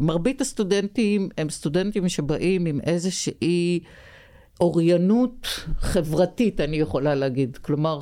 [0.00, 3.80] מרבית הסטודנטים הם סטודנטים שבאים עם איזושהי...
[4.62, 5.46] אוריינות
[5.80, 7.58] חברתית, אני יכולה להגיד.
[7.62, 8.00] כלומר,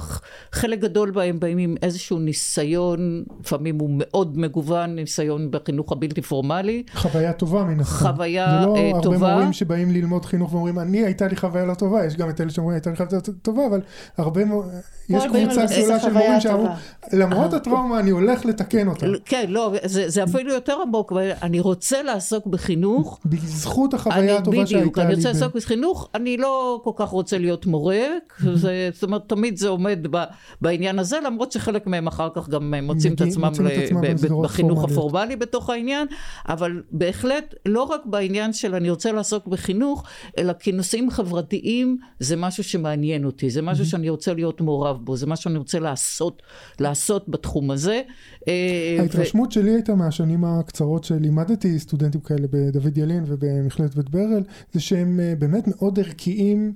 [0.53, 6.83] חלק גדול בהם באים עם איזשהו ניסיון, לפעמים הוא מאוד מגוון, ניסיון בחינוך הבלתי פורמלי.
[6.95, 8.07] חוויה טובה מן הסתם.
[8.07, 8.77] חוויה טובה.
[8.77, 9.35] זה לא הרבה טובה.
[9.35, 12.51] מורים שבאים ללמוד חינוך ואומרים, אני הייתה לי חוויה לא טובה, יש גם את אלה
[12.51, 13.81] שאומרים, הייתה לי חוויה טובה, אבל
[14.17, 14.41] הרבה,
[15.11, 16.67] יש קבוצה גדולה של מורים שאמרו,
[17.13, 19.07] למרות הטראומה אני הולך לתקן אותה.
[19.25, 23.21] כן, לא, זה, זה אפילו יותר עמוק, אני רוצה לעסוק בחינוך.
[23.25, 24.81] בזכות החוויה הטובה שהייתה לי.
[24.81, 28.03] בדיוק, אני רוצה לעסוק בחינוך, אני לא כל כך רוצה להיות מורה,
[28.55, 30.25] זה, זאת אומרת, תמיד זה עומד ב,
[30.61, 33.69] בעניין הזה, למרות שחלק מהם אחר כך גם מוצאים את עצמם, ל,
[34.01, 36.07] ב, בחינוך הפורמלי בתוך העניין,
[36.49, 40.05] אבל בהחלט, לא רק בעניין של אני רוצה לעסוק בחינוך,
[40.39, 45.27] אלא כנושאים חברתיים זה משהו שמעניין אותי, זה משהו שאני רוצה להיות מעורב בו, זה
[45.27, 46.43] מה שאני רוצה לעשות,
[46.81, 48.03] לעשות בתחום הזה.
[48.49, 49.53] אה, ההתרשמות ו...
[49.53, 55.35] שלי הייתה מהשנים הקצרות שלימדתי סטודנטים כאלה בדוד ילין ובמכללת בית ברל, זה שהם אה,
[55.39, 56.73] באמת מאוד ערכיים.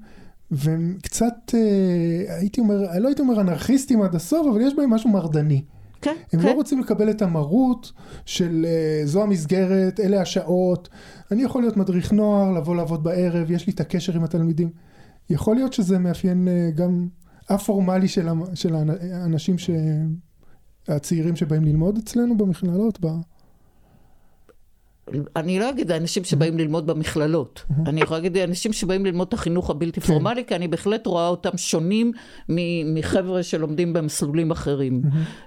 [0.50, 5.10] והם קצת, אה, הייתי אומר, לא הייתי אומר אנרכיסטים עד הסוף, אבל יש בהם משהו
[5.10, 5.62] מרדני.
[6.02, 6.46] כן, הם כן.
[6.46, 7.92] לא רוצים לקבל את המרות
[8.24, 8.66] של
[9.04, 10.88] זו המסגרת, אלה השעות,
[11.30, 14.70] אני יכול להיות מדריך נוער, לבוא לעבוד בערב, יש לי את הקשר עם התלמידים.
[15.30, 17.08] יכול להיות שזה מאפיין גם
[17.48, 19.70] א-פורמלי של, של האנשים ש...
[20.88, 22.98] הצעירים שבאים ללמוד אצלנו במכללות?
[23.04, 23.06] ב...
[25.36, 29.70] אני לא אגיד האנשים שבאים ללמוד במכללות, אני יכולה להגיד אנשים שבאים ללמוד את החינוך
[29.70, 30.06] הבלתי כן.
[30.06, 32.12] פורמלי, כי אני בהחלט רואה אותם שונים
[32.94, 35.02] מחבר'ה שלומדים במסלולים אחרים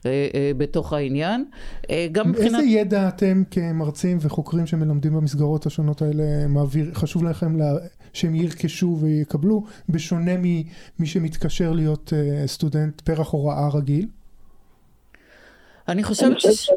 [0.05, 1.45] אה, אה, בתוך העניין.
[1.89, 2.59] אה, גם מבחינת...
[2.61, 7.73] איזה ידע אתם כמרצים וחוקרים שמלמדים במסגרות השונות האלה מעביר, חשוב לכם לה...
[8.17, 10.63] שהם ירכשו ויקבלו, בשונה ממי
[11.05, 12.13] שמתקשר להיות
[12.45, 14.05] סטודנט פרח הוראה רגיל?
[15.87, 16.69] אני חושבת ש...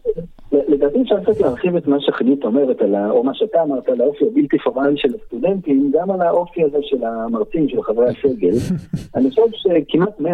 [0.53, 2.77] לדעתי אפשר קצת להרחיב את מה שחגית אומרת,
[3.11, 7.05] או מה שאתה אמרת, על האופי הבלתי פורמלי של הסטודנטים, גם על האופי הזה של
[7.05, 8.55] המרצים, של חברי הסגל.
[9.17, 10.25] אני חושב שכמעט 100%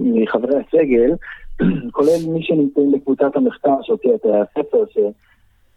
[0.00, 1.10] מחברי הסגל,
[1.92, 4.84] כולל מי שנמצאים בקבוצת המחקר שהוציאה את הספר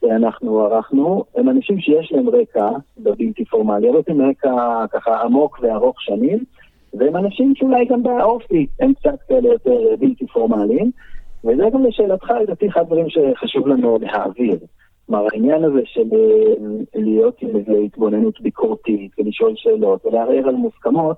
[0.02, 6.02] שאנחנו ערכנו, הם אנשים שיש להם רקע בבלתי פורמלי, הרבה פעמים רקע ככה עמוק וארוך
[6.02, 6.44] שנים,
[6.94, 10.92] והם אנשים שאולי גם באופי הם קצת כאלה יותר בלתי פורמליים.
[11.44, 14.58] וזה גם לשאלתך, לדעתי אחד הדברים שחשוב לנו להעביר.
[15.06, 21.18] כלומר, העניין הזה של אה, להיות עם איזו התבוננות ביקורתית ולשאול שאלות ולערער על מוסכמות,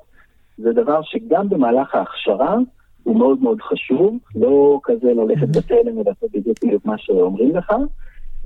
[0.57, 2.57] זה דבר שגם במהלך ההכשרה
[3.03, 7.73] הוא מאוד מאוד חשוב, לא כזה ללכת בתלם ולעשות בדיוק מה שאומרים לך.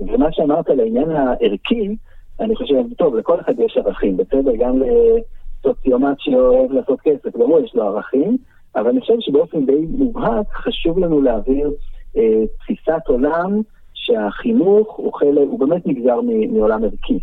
[0.00, 1.96] ומה שאמרת על העניין הערכי,
[2.40, 4.52] אני חושב, טוב, לכל אחד יש ערכים, בסדר?
[4.58, 8.36] גם לסוציומט שאוהב לעשות כסף, גם הוא יש לו ערכים.
[8.76, 11.72] אבל אני חושב שבאופן די מובהק חשוב לנו להעביר
[12.16, 13.60] אה, תפיסת עולם
[13.94, 16.20] שהחינוך הוא, חלק, הוא באמת נגזר
[16.52, 17.18] מעולם ערכי.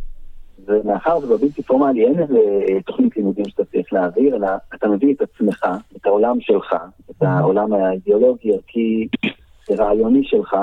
[0.65, 5.21] ומאחר ובבלתי פורמלי אין איזה אה, תוכנית לימודים שאתה צריך להעביר, אלא אתה מביא את
[5.21, 5.65] עצמך,
[5.97, 6.75] את העולם שלך,
[7.11, 9.07] את העולם האידיאולוגי, ערכי,
[9.71, 10.55] רעיוני שלך,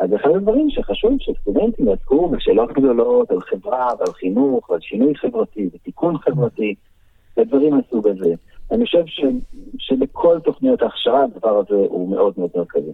[0.00, 5.68] אז אחד הדברים שחשוב שסטודנטים יעסקו בשאלות גדולות על חברה ועל חינוך ועל שינוי חברתי
[5.74, 6.74] ותיקון חברתי
[7.36, 8.34] ודברים מהסוג הזה.
[8.70, 9.20] אני חושב ש,
[9.78, 12.92] שבכל תוכניות ההכשרה הדבר הזה הוא מאוד מאוד מרכזי.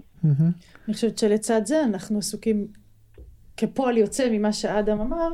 [0.87, 2.67] אני חושבת שלצד זה אנחנו עסוקים,
[3.57, 5.29] כפועל יוצא ממה שאדם אמר,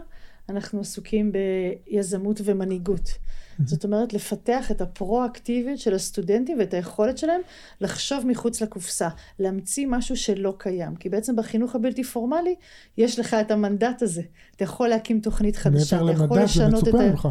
[0.48, 3.18] אנחנו עסוקים ביזמות ומנהיגות.
[3.70, 7.40] זאת אומרת, לפתח את הפרו-אקטיביות של הסטודנטים ואת היכולת שלהם
[7.80, 9.08] לחשוב מחוץ לקופסה,
[9.38, 10.96] להמציא משהו שלא קיים.
[10.96, 12.54] כי בעצם בחינוך הבלתי פורמלי,
[12.98, 14.22] יש לך את המנדט הזה.
[14.56, 17.28] אתה יכול להקים תוכנית חדשה, אתה יכול לשנות את, ה...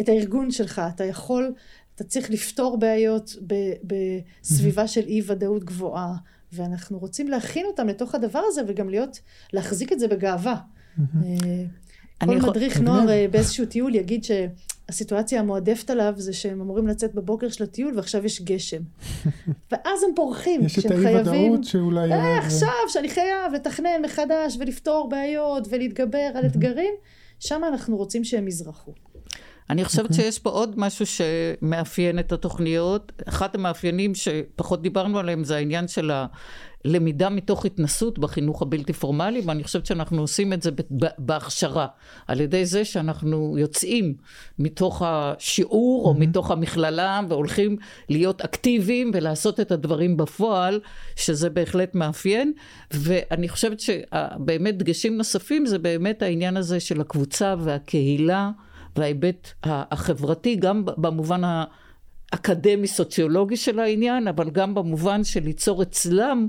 [0.00, 1.54] את הארגון שלך, אתה יכול,
[1.94, 3.36] אתה צריך לפתור בעיות
[3.84, 6.14] בסביבה של אי ודאות גבוהה,
[6.52, 9.20] ואנחנו רוצים להכין אותם לתוך הדבר הזה וגם להיות,
[9.52, 10.56] להחזיק את זה בגאווה.
[12.24, 17.48] כל מדריך נוער אה, באיזשהו טיול יגיד שהסיטואציה המועדפת עליו זה שהם אמורים לצאת בבוקר
[17.48, 18.82] של הטיול ועכשיו יש גשם.
[19.72, 20.66] ואז הם פורחים.
[20.66, 22.12] יש את האי-ודאות שאולי...
[22.12, 26.94] אה, עכשיו שאני חייב לתכנן מחדש ולפתור בעיות ולהתגבר על אתגרים,
[27.40, 28.92] שם אנחנו רוצים שהם יזרחו.
[29.70, 30.08] אני חושבת okay.
[30.08, 30.24] אוקיי.
[30.24, 33.12] שיש פה עוד משהו שמאפיין את התוכניות.
[33.28, 36.10] אחד המאפיינים שפחות דיברנו עליהם זה העניין של
[36.84, 40.70] הלמידה מתוך התנסות בחינוך הבלתי פורמלי, ואני חושבת שאנחנו עושים את זה
[41.18, 41.86] בהכשרה,
[42.26, 44.14] על ידי זה שאנחנו יוצאים
[44.58, 46.08] מתוך השיעור mm-hmm.
[46.08, 47.76] או מתוך המכללה והולכים
[48.08, 50.80] להיות אקטיביים ולעשות את הדברים בפועל,
[51.16, 52.52] שזה בהחלט מאפיין.
[52.90, 58.50] ואני חושבת שבאמת דגשים נוספים זה באמת העניין הזה של הקבוצה והקהילה.
[58.98, 61.40] וההיבט החברתי, גם במובן
[62.32, 66.48] האקדמי-סוציולוגי של העניין, אבל גם במובן של ליצור אצלם,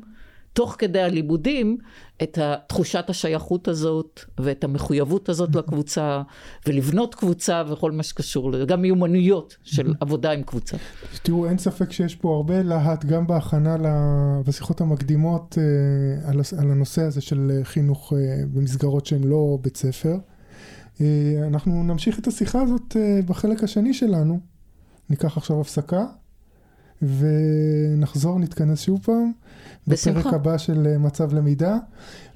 [0.54, 1.78] תוך כדי הלימודים,
[2.24, 2.38] את
[2.68, 6.22] תחושת השייכות הזאת, ואת המחויבות הזאת לקבוצה,
[6.68, 10.78] ולבנות קבוצה וכל מה שקשור לזה, גם מיומנויות של עבודה עם קבוצה.
[11.24, 13.78] תראו, אין ספק שיש פה הרבה להט, גם בהכנה
[14.48, 16.30] בשיחות המקדימות אה,
[16.60, 20.18] על הנושא הזה של חינוך אה, במסגרות שהן לא בית ספר.
[21.02, 24.40] אה, אנחנו נמשיך את השיחה הזאת אה, בחלק השני שלנו.
[25.10, 26.06] ניקח עכשיו הפסקה,
[27.02, 29.32] ונחזור, נתכנס שוב פעם.
[29.88, 30.20] בשמחה.
[30.20, 31.78] בפרק הבא של אה, מצב למידה.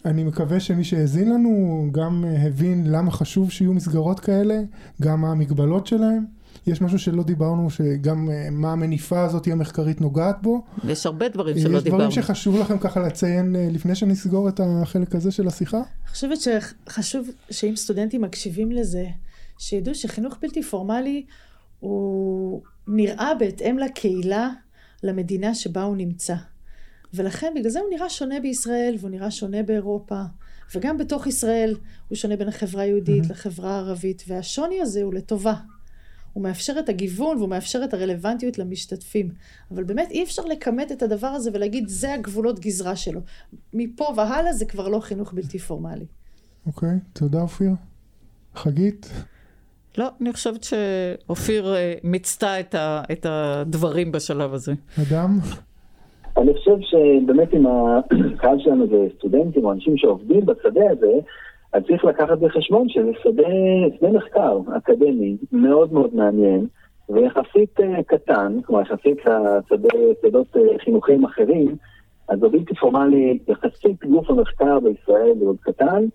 [0.05, 4.61] אני מקווה שמי שהאזין לנו גם הבין למה חשוב שיהיו מסגרות כאלה,
[5.01, 6.25] גם מה המגבלות שלהם.
[6.67, 10.63] יש משהו שלא דיברנו, שגם uh, מה המניפה הזאת המחקרית נוגעת בו.
[10.87, 11.77] יש הרבה דברים שלא דיברנו.
[11.77, 15.77] יש דברים שחשוב לכם ככה לציין uh, לפני שנסגור את החלק הזה של השיחה?
[15.77, 19.05] אני חושבת שחשוב שאם סטודנטים מקשיבים לזה,
[19.57, 21.25] שידעו שחינוך בלתי פורמלי
[21.79, 24.49] הוא נראה בהתאם לקהילה,
[25.03, 26.35] למדינה שבה הוא נמצא.
[27.13, 30.21] ולכן בגלל זה הוא נראה שונה בישראל והוא נראה שונה באירופה.
[30.75, 31.75] וגם בתוך ישראל
[32.09, 33.31] הוא שונה בין החברה היהודית mm-hmm.
[33.31, 35.53] לחברה הערבית, והשוני הזה הוא לטובה.
[36.33, 39.29] הוא מאפשר את הגיוון והוא מאפשר את הרלוונטיות למשתתפים.
[39.71, 43.21] אבל באמת אי אפשר לכמת את הדבר הזה ולהגיד זה הגבולות גזרה שלו.
[43.73, 46.05] מפה והלאה זה כבר לא חינוך בלתי פורמלי.
[46.67, 47.71] אוקיי, okay, תודה אופיר.
[48.55, 49.11] חגית?
[49.97, 54.73] לא, אני חושבת שאופיר אה, מיצתה את, ה, את הדברים בשלב הזה.
[55.01, 55.39] אדם?
[56.37, 57.65] אני חושב שבאמת אם
[58.35, 61.11] הקהל שלנו זה סטודנטים או אנשים שעובדים בשדה הזה,
[61.73, 63.47] אז צריך לקחת בחשבון שזה שדה,
[63.97, 66.67] שדה מחקר אקדמי מאוד מאוד מעניין
[67.09, 71.75] ויחסית uh, קטן, כלומר יחסית לשדות uh, חינוכיים אחרים,
[72.29, 76.05] אז בבלתי פורמלי יחסית גוף המחקר בישראל הוא עוד קטן,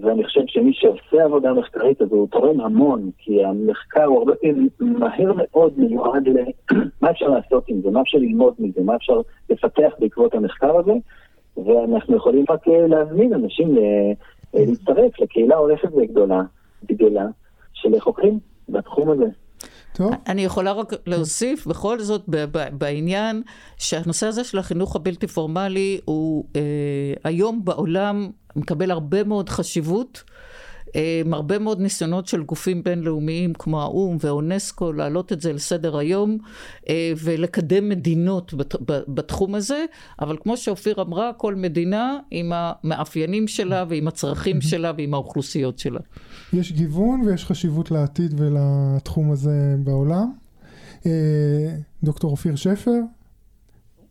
[0.00, 4.68] ואני חושב שמי שעושה עבודה מחקרית אז הוא תורם המון, כי המחקר הוא הרבה פעמים
[4.80, 9.92] מהר מאוד מיועד למה אפשר לעשות עם זה, מה אפשר ללמוד מזה, מה אפשר לפתח
[9.98, 10.92] בעקבות המחקר הזה,
[11.56, 14.12] ואנחנו יכולים רק אה, להזמין אנשים אה,
[14.54, 16.42] להצטרף לקהילה הולכת וגדולה,
[16.84, 17.26] גדולה,
[17.72, 18.38] של חוקרים
[18.68, 19.26] בתחום הזה.
[19.92, 20.12] טוב.
[20.28, 22.22] אני יכולה רק להוסיף בכל זאת
[22.72, 23.42] בעניין
[23.78, 26.60] שהנושא הזה של החינוך הבלתי פורמלי הוא אה,
[27.24, 30.24] היום בעולם מקבל הרבה מאוד חשיבות.
[31.24, 36.38] עם הרבה מאוד ניסיונות של גופים בינלאומיים כמו האו"ם ואונסקו להעלות את זה לסדר היום
[36.88, 38.54] אה, ולקדם מדינות
[39.08, 39.84] בתחום הזה,
[40.20, 46.00] אבל כמו שאופיר אמרה, כל מדינה עם המאפיינים שלה ועם הצרכים שלה ועם האוכלוסיות שלה.
[46.52, 50.32] יש גיוון ויש חשיבות לעתיד ולתחום הזה בעולם.
[51.06, 51.10] אה,
[52.04, 53.00] דוקטור אופיר שפר,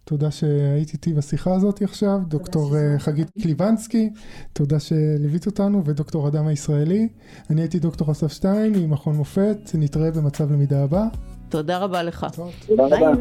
[0.09, 4.09] תודה שהיית איתי בשיחה הזאת עכשיו, דוקטור אה, חגית קליבנסקי,
[4.53, 7.07] תודה שליווית אותנו, ודוקטור אדם הישראלי.
[7.49, 11.03] אני הייתי דוקטור אסף שטיין ממכון מופת, נתראה במצב למידה הבא.
[11.49, 12.27] תודה רבה לך.
[12.67, 13.11] תודה רבה.